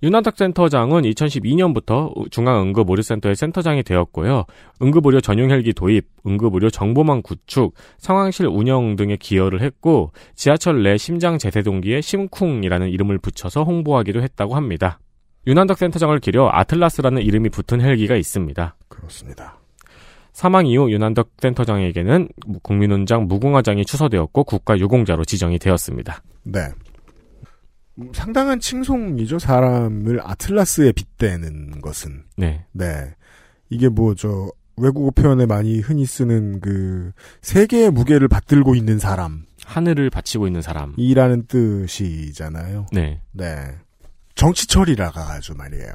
[0.02, 4.44] 윤한탁 센터장은 2012년부터 중앙응급의료센터의 센터장이 되었고요.
[4.80, 11.36] 응급의료 전용 헬기 도입, 응급의료 정보망 구축, 상황실 운영 등에 기여를 했고 지하철 내 심장
[11.36, 15.00] 제세 동기에 심쿵이라는 이름을 붙여서 홍보하기도 했다고 합니다.
[15.48, 18.76] 윤한덕 센터장을 기려 아틀라스라는 이름이 붙은 헬기가 있습니다.
[18.88, 19.58] 그렇습니다.
[20.32, 22.28] 사망 이후 윤한덕 센터장에게는
[22.62, 26.22] 국민훈장 무궁화장이 추서되었고 국가유공자로 지정이 되었습니다.
[26.44, 26.60] 네.
[27.98, 29.38] 음, 상당한 칭송이죠.
[29.38, 32.24] 사람을 아틀라스에 빗대는 것은.
[32.36, 32.64] 네.
[32.72, 33.14] 네.
[33.70, 39.44] 이게 뭐, 저, 외국어 표현에 많이 흔히 쓰는 그, 세계의 무게를 받들고 있는 사람.
[39.64, 40.94] 하늘을 바치고 있는 사람.
[40.96, 42.86] 이라는 뜻이잖아요.
[42.92, 43.20] 네.
[43.32, 43.74] 네.
[44.34, 45.92] 정치철이라가 아주 말이에요.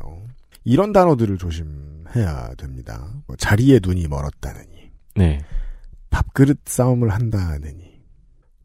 [0.65, 3.07] 이런 단어들을 조심해야 됩니다.
[3.25, 4.91] 뭐 자리에 눈이 멀었다느니.
[5.15, 5.39] 네.
[6.09, 8.01] 밥그릇 싸움을 한다느니.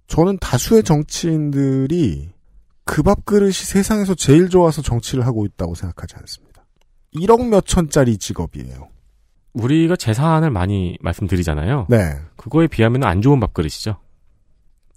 [0.09, 2.31] 저는 다수의 정치인들이
[2.89, 6.65] 그 밥그릇이 세상에서 제일 좋아서 정치를 하고 있다고 생각하지 않습니다.
[7.15, 8.89] 1억 몇 천짜리 직업이에요.
[9.53, 11.89] 우리가 재산을 많이 말씀드리잖아요.
[11.91, 12.19] 네.
[12.37, 13.99] 그거에 비하면 안 좋은 밥그릇이죠.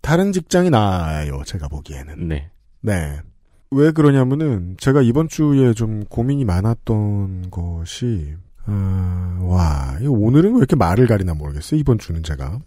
[0.02, 2.30] 다른 직장이 나아요, 제가 보기에는.
[2.30, 2.50] 네.
[2.80, 3.20] 네.
[3.72, 8.36] 왜 그러냐면은, 제가 이번 주에 좀 고민이 많았던 것이,
[8.68, 12.60] 아, 와, 오늘은 왜 이렇게 말을 가리나 모르겠어요, 이번 주는 제가.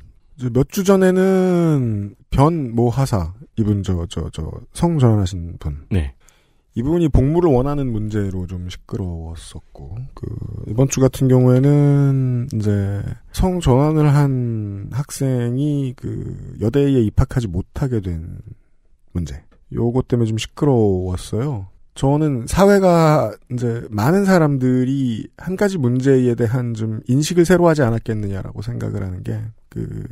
[0.52, 5.86] 몇 주 전에는 변 모 하사, 이분 저, 저, 저, 성 전환하신 분.
[5.90, 6.14] 네.
[6.76, 10.26] 이분이 복무를 원하는 문제로 좀 시끄러웠었고, 그,
[10.66, 13.00] 이번 주 같은 경우에는, 이제,
[13.32, 18.38] 성 전환을 한 학생이 그, 여대에 입학하지 못하게 된
[19.12, 19.40] 문제.
[19.72, 21.68] 요것 때문에 좀 시끄러웠어요.
[21.94, 29.00] 저는 사회가 이제 많은 사람들이 한 가지 문제에 대한 좀 인식을 새로 하지 않았겠느냐라고 생각을
[29.04, 29.40] 하는 게,
[29.74, 30.06] 그,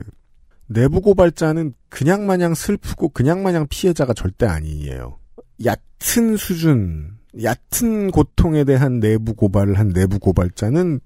[0.66, 5.18] 내부 고발자는 그냥 마냥 슬프고 그냥 마냥 피해자가 절대 아니에요.
[5.64, 11.00] 얕은 수준, 얕은 고통에 대한 내부 고발을 한 내부 고발자는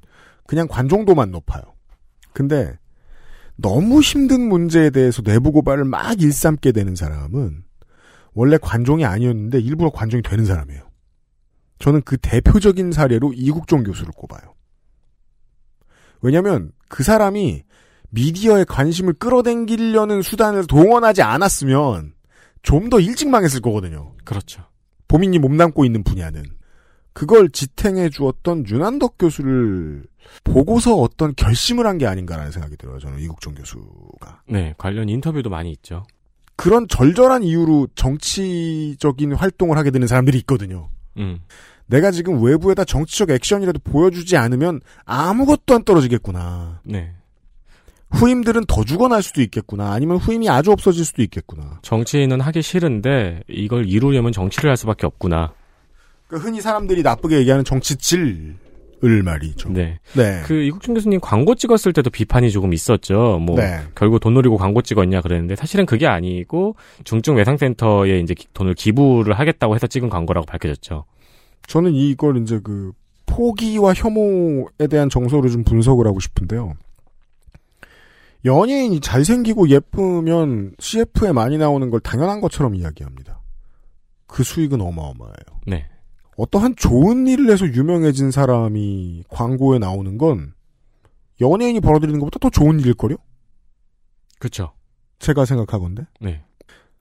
[0.46, 1.62] 그냥 관종도만 높아요.
[2.32, 2.78] 근데
[3.56, 7.64] 너무 힘든 문제에 대해서 내부 고발을 막 일삼게 되는 사람은
[8.32, 10.86] 원래 관종이 아니었는데 일부러 관종이 되는 사람이에요.
[11.78, 14.54] 저는 그 대표적인 사례로 이국종 교수를 꼽아요.
[16.22, 17.65] 왜냐면 그 사람이
[18.16, 22.14] 미디어의 관심을 끌어당기려는 수단을 동원하지 않았으면
[22.62, 24.12] 좀 더 일찍 망했을 거거든요.
[24.24, 24.62] 그렇죠.
[25.06, 26.42] 보민이 몸담고 있는 분야는.
[27.12, 30.04] 그걸 지탱해 주었던 윤한덕 교수를
[30.44, 32.98] 보고서 어떤 결심을 한 게 아닌가라는 생각이 들어요.
[32.98, 34.42] 저는 이국종 교수가.
[34.48, 36.04] 네, 관련 인터뷰도 많이 있죠.
[36.56, 40.88] 그런 절절한 이유로 정치적인 활동을 하게 되는 사람들이 있거든요.
[41.18, 41.38] 음.
[41.86, 46.80] 내가 지금 외부에다 정치적 액션이라도 보여주지 않으면 아무것도 안 떨어지겠구나.
[46.84, 47.14] 네.
[48.10, 49.92] 후임들은 더 죽어날 수도 있겠구나.
[49.92, 51.78] 아니면 후임이 아주 없어질 수도 있겠구나.
[51.82, 55.52] 정치는 하기 싫은데 이걸 이루려면 정치를 할 수밖에 없구나.
[56.28, 58.56] 그 흔히 사람들이 나쁘게 얘기하는 정치질
[59.04, 59.68] 을 말이죠.
[59.68, 59.98] 네.
[60.14, 60.40] 네.
[60.46, 63.38] 그 이국준 교수님 광고 찍었을 때도 비판이 조금 있었죠.
[63.42, 63.80] 뭐 네.
[63.94, 69.38] 결국 돈 노리고 광고 찍었냐 그랬는데 사실은 그게 아니고 중증 외상센터에 이제 기- 돈을 기부를
[69.38, 71.04] 하겠다고 해서 찍은 광고라고 밝혀졌죠.
[71.66, 72.92] 저는 이걸 이제 그
[73.26, 76.72] 포기와 혐오에 대한 정서를 좀 분석을 하고 싶은데요.
[78.44, 83.40] 연예인이 잘생기고 예쁘면 CF에 많이 나오는 걸 당연한 것처럼 이야기합니다.
[84.26, 85.60] 그 수익은 어마어마해요.
[85.66, 85.86] 네.
[86.36, 90.52] 어떠한 좋은 일을 해서 유명해진 사람이 광고에 나오는 건
[91.40, 93.16] 연예인이 벌어들이는 것보다 더 좋은 일일걸요?
[94.38, 94.72] 그렇죠.
[95.18, 96.06] 제가 생각하건데.
[96.20, 96.42] 네.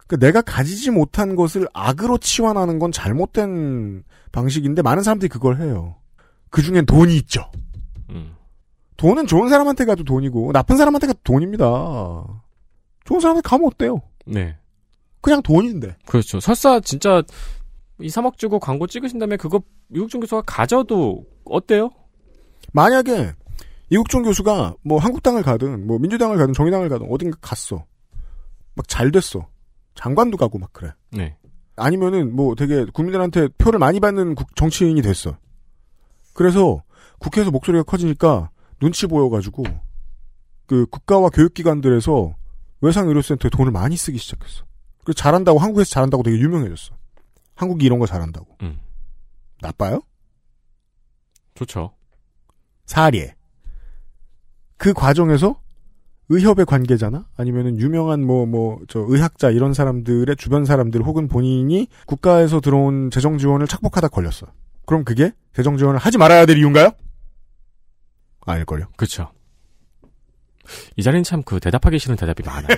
[0.07, 5.95] 그 내가 가지지 못한 것을 악으로 치환하는 건 잘못된 방식인데 많은 사람들이 그걸 해요.
[6.49, 7.49] 그 중엔 돈이 있죠.
[8.11, 8.35] 음.
[8.97, 11.65] 돈은 좋은 사람한테 가도 돈이고 나쁜 사람한테 가도 돈입니다.
[13.05, 14.01] 좋은 사람한테 가면 어때요?
[14.25, 14.57] 네.
[15.21, 15.95] 그냥 돈인데.
[16.05, 16.39] 그렇죠.
[16.39, 17.21] 설사 진짜
[17.99, 19.61] 2, 3억 주고 광고 찍으신 다음에 그거
[19.93, 21.89] 이국준 교수가 가져도 어때요?
[22.73, 23.33] 만약에
[23.89, 27.85] 이국종 교수가 뭐 한국당을 가든 뭐 민주당을 가든 정의당을 가든 어딘가 갔어.
[28.75, 29.47] 막 잘 됐어.
[29.95, 30.91] 장관도 가고 막 그래.
[31.11, 31.37] 네.
[31.77, 35.37] 아니면은 뭐 되게 국민들한테 표를 많이 받는 국- 정치인이 됐어.
[36.33, 36.81] 그래서
[37.19, 39.63] 국회에서 목소리가 커지니까 눈치 보여가지고
[40.65, 42.35] 그 국가와 교육기관들에서
[42.81, 44.63] 외상의료센터에 돈을 많이 쓰기 시작했어.
[45.03, 46.95] 그래서 잘한다고 한국에서 잘한다고 되게 유명해졌어.
[47.55, 48.57] 한국이 이런 거 잘한다고.
[48.61, 48.79] 음.
[49.61, 50.01] 나빠요?
[51.55, 51.93] 좋죠.
[52.85, 53.35] 사례.
[54.77, 55.59] 그 과정에서
[56.27, 62.59] 의협의 관계자나 아니면은 유명한 뭐 뭐 저 의학자 이런 사람들의 주변 사람들 혹은 본인이 국가에서
[62.59, 64.47] 들어온 재정 지원을 착복하다 걸렸어.
[64.85, 66.91] 그럼 그게 재정 지원을 하지 말아야 될 이유인가요?
[68.45, 68.87] 아닐걸요.
[68.97, 69.31] 그렇죠.
[70.95, 72.77] 이 자리는 참 그 대답하기 싫은 대답이 많아요.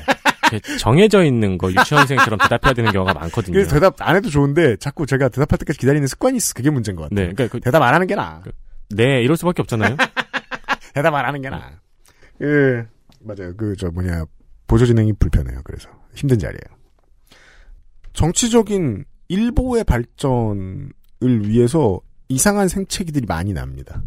[0.80, 3.54] 정해져 있는 거 유치원생처럼 대답해야 되는 경우가 많거든요.
[3.54, 6.54] 그래서 대답 안 해도 좋은데 자꾸 제가 대답할 때까지 기다리는 습관이 있어.
[6.54, 7.28] 그게 문제인 것 같아요.
[7.28, 8.42] 네, 그러니까 그- 대답 안 하는 게 나아.
[8.90, 9.96] 네, 이럴 수밖에 없잖아요.
[10.94, 11.72] 대답 안 하는 게 나아.
[12.42, 12.86] 예.
[13.22, 13.56] 맞아요.
[13.58, 14.26] 그, 저, 뭐냐,
[14.68, 15.62] 보조 진행이 불편해요.
[15.64, 15.90] 그래서.
[16.16, 16.78] 힘든 자리예요.
[18.14, 22.00] 정치적인 일보의 발전을 위해서
[22.30, 24.02] 이상한 생채기들이 많이 납니다.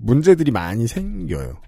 [0.00, 1.60] 문제들이 많이 생겨요.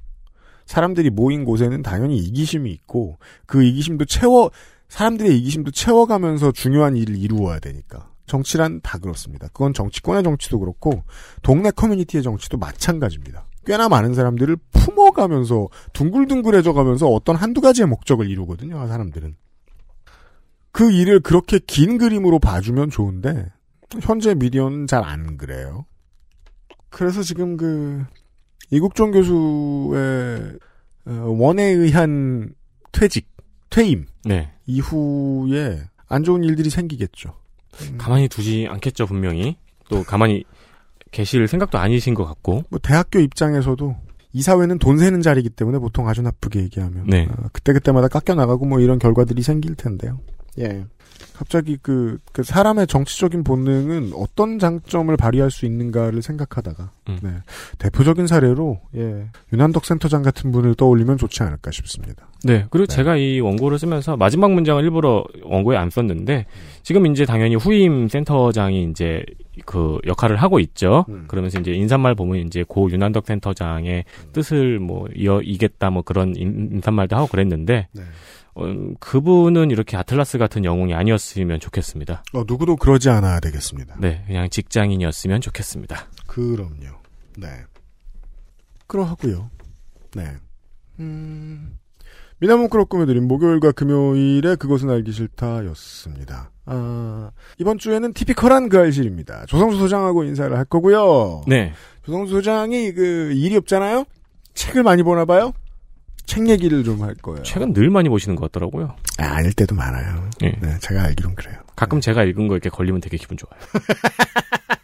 [0.67, 4.51] 사람들이 모인 곳에는 당연히 이기심이 있고, 그 이기심도 채워,
[4.89, 8.11] 사람들의 이기심도 채워가면서 중요한 일을 이루어야 되니까.
[8.27, 9.49] 정치란 다 그렇습니다.
[9.49, 11.03] 그건 정치권의 정치도 그렇고,
[11.43, 13.47] 동네 커뮤니티의 정치도 마찬가지입니다.
[13.67, 19.37] 꽤나 많은 사람들을 품어가면서 둥글둥글해져 가면서 어떤 한두 가지의 목적을 이루거든요, 사람들은.
[20.71, 23.51] 그 일을 그렇게 긴 그림으로 봐주면 좋은데,
[24.01, 25.85] 현재 미디어는 잘 안 그래요.
[26.89, 28.05] 그래서 지금 그,
[28.73, 30.59] 이국종 교수의
[31.05, 32.55] 어, 원에 의한
[32.91, 33.29] 퇴직,
[33.71, 34.51] 퇴임 네.
[34.67, 37.35] 이후에 안 좋은 일들이 생기겠죠.
[37.99, 39.57] 가만히 두지 않겠죠, 분명히.
[39.89, 40.45] 또 가만히
[41.11, 42.65] 계실 생각도 아니신 것 같고.
[42.71, 43.95] 뭐 대학교 입장에서도
[44.33, 47.27] 이사회는 돈 세는 자리이기 때문에 보통 아주 나쁘게 얘기하면 네.
[47.31, 50.19] 어, 그때 그때마다 깎여 나가고 뭐 이런 결과들이 생길 텐데요.
[50.59, 50.85] 예.
[51.35, 57.19] 갑자기 그, 그 사람의 정치적인 본능은 어떤 장점을 발휘할 수 있는가를 생각하다가 음.
[57.23, 57.31] 네.
[57.79, 59.27] 대표적인 사례로 예.
[59.53, 62.29] 윤한덕 센터장 같은 분을 떠올리면 좋지 않을까 싶습니다.
[62.45, 62.67] 네.
[62.71, 66.47] 그리고 제가 이 원고를 쓰면서 마지막 문장을 일부러 원고에 안 썼는데
[66.83, 69.25] 지금 이제 당연히 후임 센터장이 이제
[69.65, 71.05] 그 역할을 하고 있죠.
[71.29, 76.71] 그러면서 이제 인사말 보면 이제 고 윤한덕 센터장의 뜻을 뭐 이어 이겠다 뭐 그런 인-
[76.73, 77.89] 인사말도 하고 그랬는데
[78.55, 78.65] 어,
[79.01, 82.23] 그분은 이렇게 아틀라스 같은 영웅이 아니었으면 좋겠습니다.
[82.35, 83.97] 어, 누구도 그러지 않아야 되겠습니다.
[83.99, 86.09] 네, 그냥 직장인이었으면 좋겠습니다.
[86.27, 87.01] 그럼요.
[87.39, 87.49] 네.
[88.87, 89.51] 그러하고요.
[90.15, 90.37] 네.
[91.01, 91.79] 음.
[92.41, 96.51] 미나문크로 꾸며드린 목요일과 금요일에 그것은 알기 싫다였습니다.
[96.67, 99.47] 아, 이번 주에는 티피컬한 그 알실입니다.
[99.47, 101.45] 조성수 소장하고 인사를 할 거고요.
[101.47, 101.73] 네.
[102.05, 104.05] 조성수 소장이 그 일이 없잖아요.
[104.55, 105.53] 책을 많이 보나 봐요.
[106.27, 107.43] 책 얘기를 좀 할 거예요.
[107.43, 108.97] 책은 늘 많이 보시는 것 같더라고요.
[109.19, 110.31] 아, 아닐 때도 많아요.
[110.41, 110.57] 네.
[110.61, 111.57] 네, 제가 알기론 그래요.
[111.77, 113.61] 가끔 제가 읽은 거 이렇게 걸리면 되게 기분 좋아요.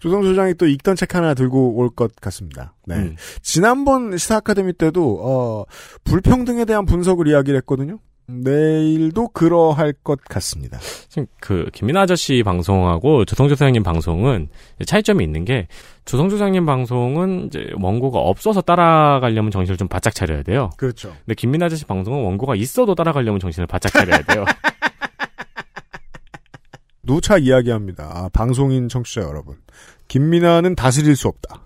[0.00, 2.74] 조성수 소장이 또 읽던 책 하나 들고 올 것 같습니다.
[2.86, 2.94] 네.
[2.96, 3.16] 음.
[3.42, 5.64] 지난번 시사 아카데미 때도 어,
[6.04, 7.98] 불평등에 대한 분석을 이야기를 했거든요.
[8.30, 10.78] 내일도 그러할 것 같습니다.
[11.08, 14.48] 지금 그 김민아 아저씨 방송하고 조성조 사장님 방송은
[14.86, 15.66] 차이점이 있는 게
[16.04, 20.70] 조성조 사장님 방송은 이제 원고가 없어서 따라가려면 정신을 좀 바짝 차려야 돼요.
[20.76, 21.14] 그렇죠.
[21.24, 24.44] 근데 김민아 아저씨 방송은 원고가 있어도 따라가려면 정신을 바짝 차려야 돼요.
[27.02, 28.04] 누차 이야기합니다.
[28.04, 29.56] 아, 방송인 청취자 여러분.
[30.08, 31.64] 김민아는 다스릴 수 없다.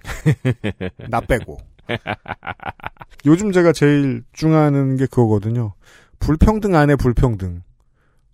[1.08, 1.58] 나 빼고.
[3.26, 5.74] 요즘 제가 제일 중요하는 게 그거거든요.
[6.18, 7.62] 불평등 안에 불평등.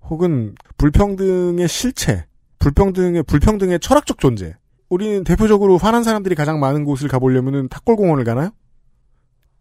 [0.03, 2.27] 혹은 불평등의 실체.
[2.59, 4.55] 불평등의, 불평등의 철학적 존재.
[4.89, 8.51] 우리는 대표적으로 화난 사람들이 가장 많은 곳을 가보려면은 탁골공원을 가나요?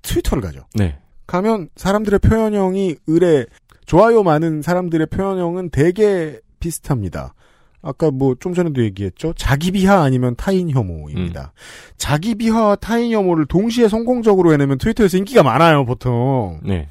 [0.01, 0.61] 트위터를 가죠.
[0.74, 0.97] 네.
[1.28, 3.45] 가면 사람들의 표현형이 의뢰,
[3.86, 7.34] 좋아요 많은 사람들의 표현형은 되게 비슷합니다.
[7.82, 9.34] 아까 뭐 좀 전에도 얘기했죠.
[9.38, 11.53] 자기 비하 아니면 타인 혐오입니다.
[11.97, 16.59] 자기 비하와 타인 혐오를 동시에 성공적으로 해내면 트위터에서 인기가 많아요, 보통.
[16.63, 16.88] 네.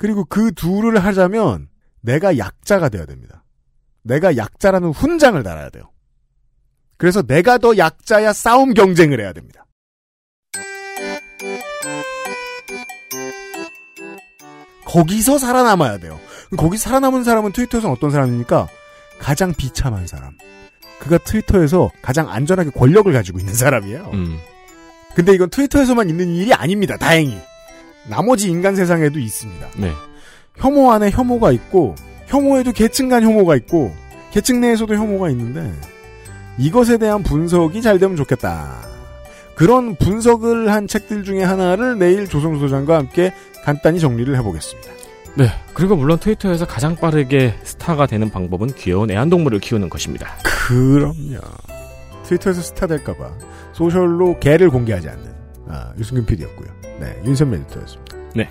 [0.00, 1.68] 그리고 그 둘을 하자면
[2.00, 3.44] 내가 약자가 돼야 됩니다.
[4.02, 5.90] 내가 약자라는 훈장을 달아야 돼요.
[6.96, 9.66] 그래서 내가 더 약자야 싸움 경쟁을 해야 됩니다.
[14.86, 16.18] 거기서 살아남아야 돼요.
[16.56, 18.68] 거기 살아남은 사람은 트위터에서는 어떤 사람입니까?
[19.18, 20.32] 가장 비참한 사람.
[20.98, 24.10] 그가 트위터에서 가장 안전하게 권력을 가지고 있는 사람이에요.
[24.14, 24.38] 음.
[25.14, 26.96] 근데 이건 트위터에서만 있는 일이 아닙니다.
[26.96, 27.38] 다행히.
[28.08, 29.68] 나머지 인간 세상에도 있습니다.
[29.76, 29.92] 네.
[30.56, 31.94] 혐오 안에 혐오가 있고
[32.26, 33.92] 혐오에도 계층 간 혐오가 있고
[34.30, 35.72] 계층 내에서도 혐오가 있는데
[36.58, 38.88] 이것에 대한 분석이 잘 되면 좋겠다.
[39.54, 43.32] 그런 분석을 한 책들 중에 하나를 내일 조성수 소장과 함께
[43.62, 44.90] 간단히 정리를 해보겠습니다.
[45.36, 45.46] 네.
[45.74, 50.36] 그리고 물론 트위터에서 가장 빠르게 스타가 되는 방법은 귀여운 애완동물을 키우는 것입니다.
[50.42, 51.40] 그럼요.
[52.24, 53.30] 트위터에서 스타 될까봐
[53.72, 55.34] 소셜로 개를 공개하지 않는
[55.68, 56.79] 아, 유승균 PD였고요.
[57.00, 58.16] 네, 윤선미 에디터였습니다.
[58.34, 58.48] 네.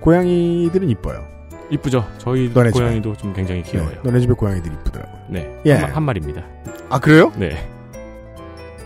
[0.00, 1.26] 고양이들은 이뻐요.
[1.70, 2.06] 이쁘죠.
[2.18, 2.48] 저희.
[2.50, 3.90] 고양이도 좀 굉장히 귀여워요.
[3.92, 5.22] 네, 너네 집에 고양이들이 이쁘더라고요.
[5.28, 5.60] 네.
[5.66, 5.72] 예.
[5.74, 6.42] 한, 마- 한 마리입니다.
[6.90, 7.32] 아 그래요?
[7.36, 7.68] 네.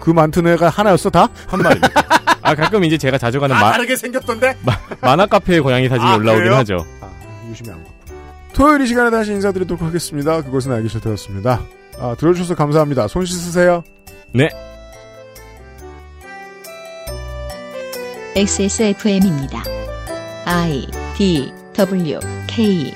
[0.00, 1.28] 그 많던 애가 하나였어 다?
[1.48, 1.88] 한 마리입니다.
[2.42, 4.56] 아 가끔 이제 제가 자주 가는 아, 마, 다르게 생겼던데?
[5.00, 6.56] 만화 카페에 고양이 사진이 아, 올라오긴 그래요?
[6.58, 6.76] 하죠.
[7.50, 8.20] 유심히 안 봤구나.
[8.52, 10.42] 토요일 이 시간에 다시 인사드리도록 하겠습니다.
[10.42, 11.60] 그것은 알기 싫다였습니다.
[11.98, 13.08] 아, 들어주셔서 감사합니다.
[13.08, 13.82] 손 씻으세요.
[14.32, 14.48] 네.
[18.36, 19.64] XSFM입니다.
[20.44, 22.94] I D W K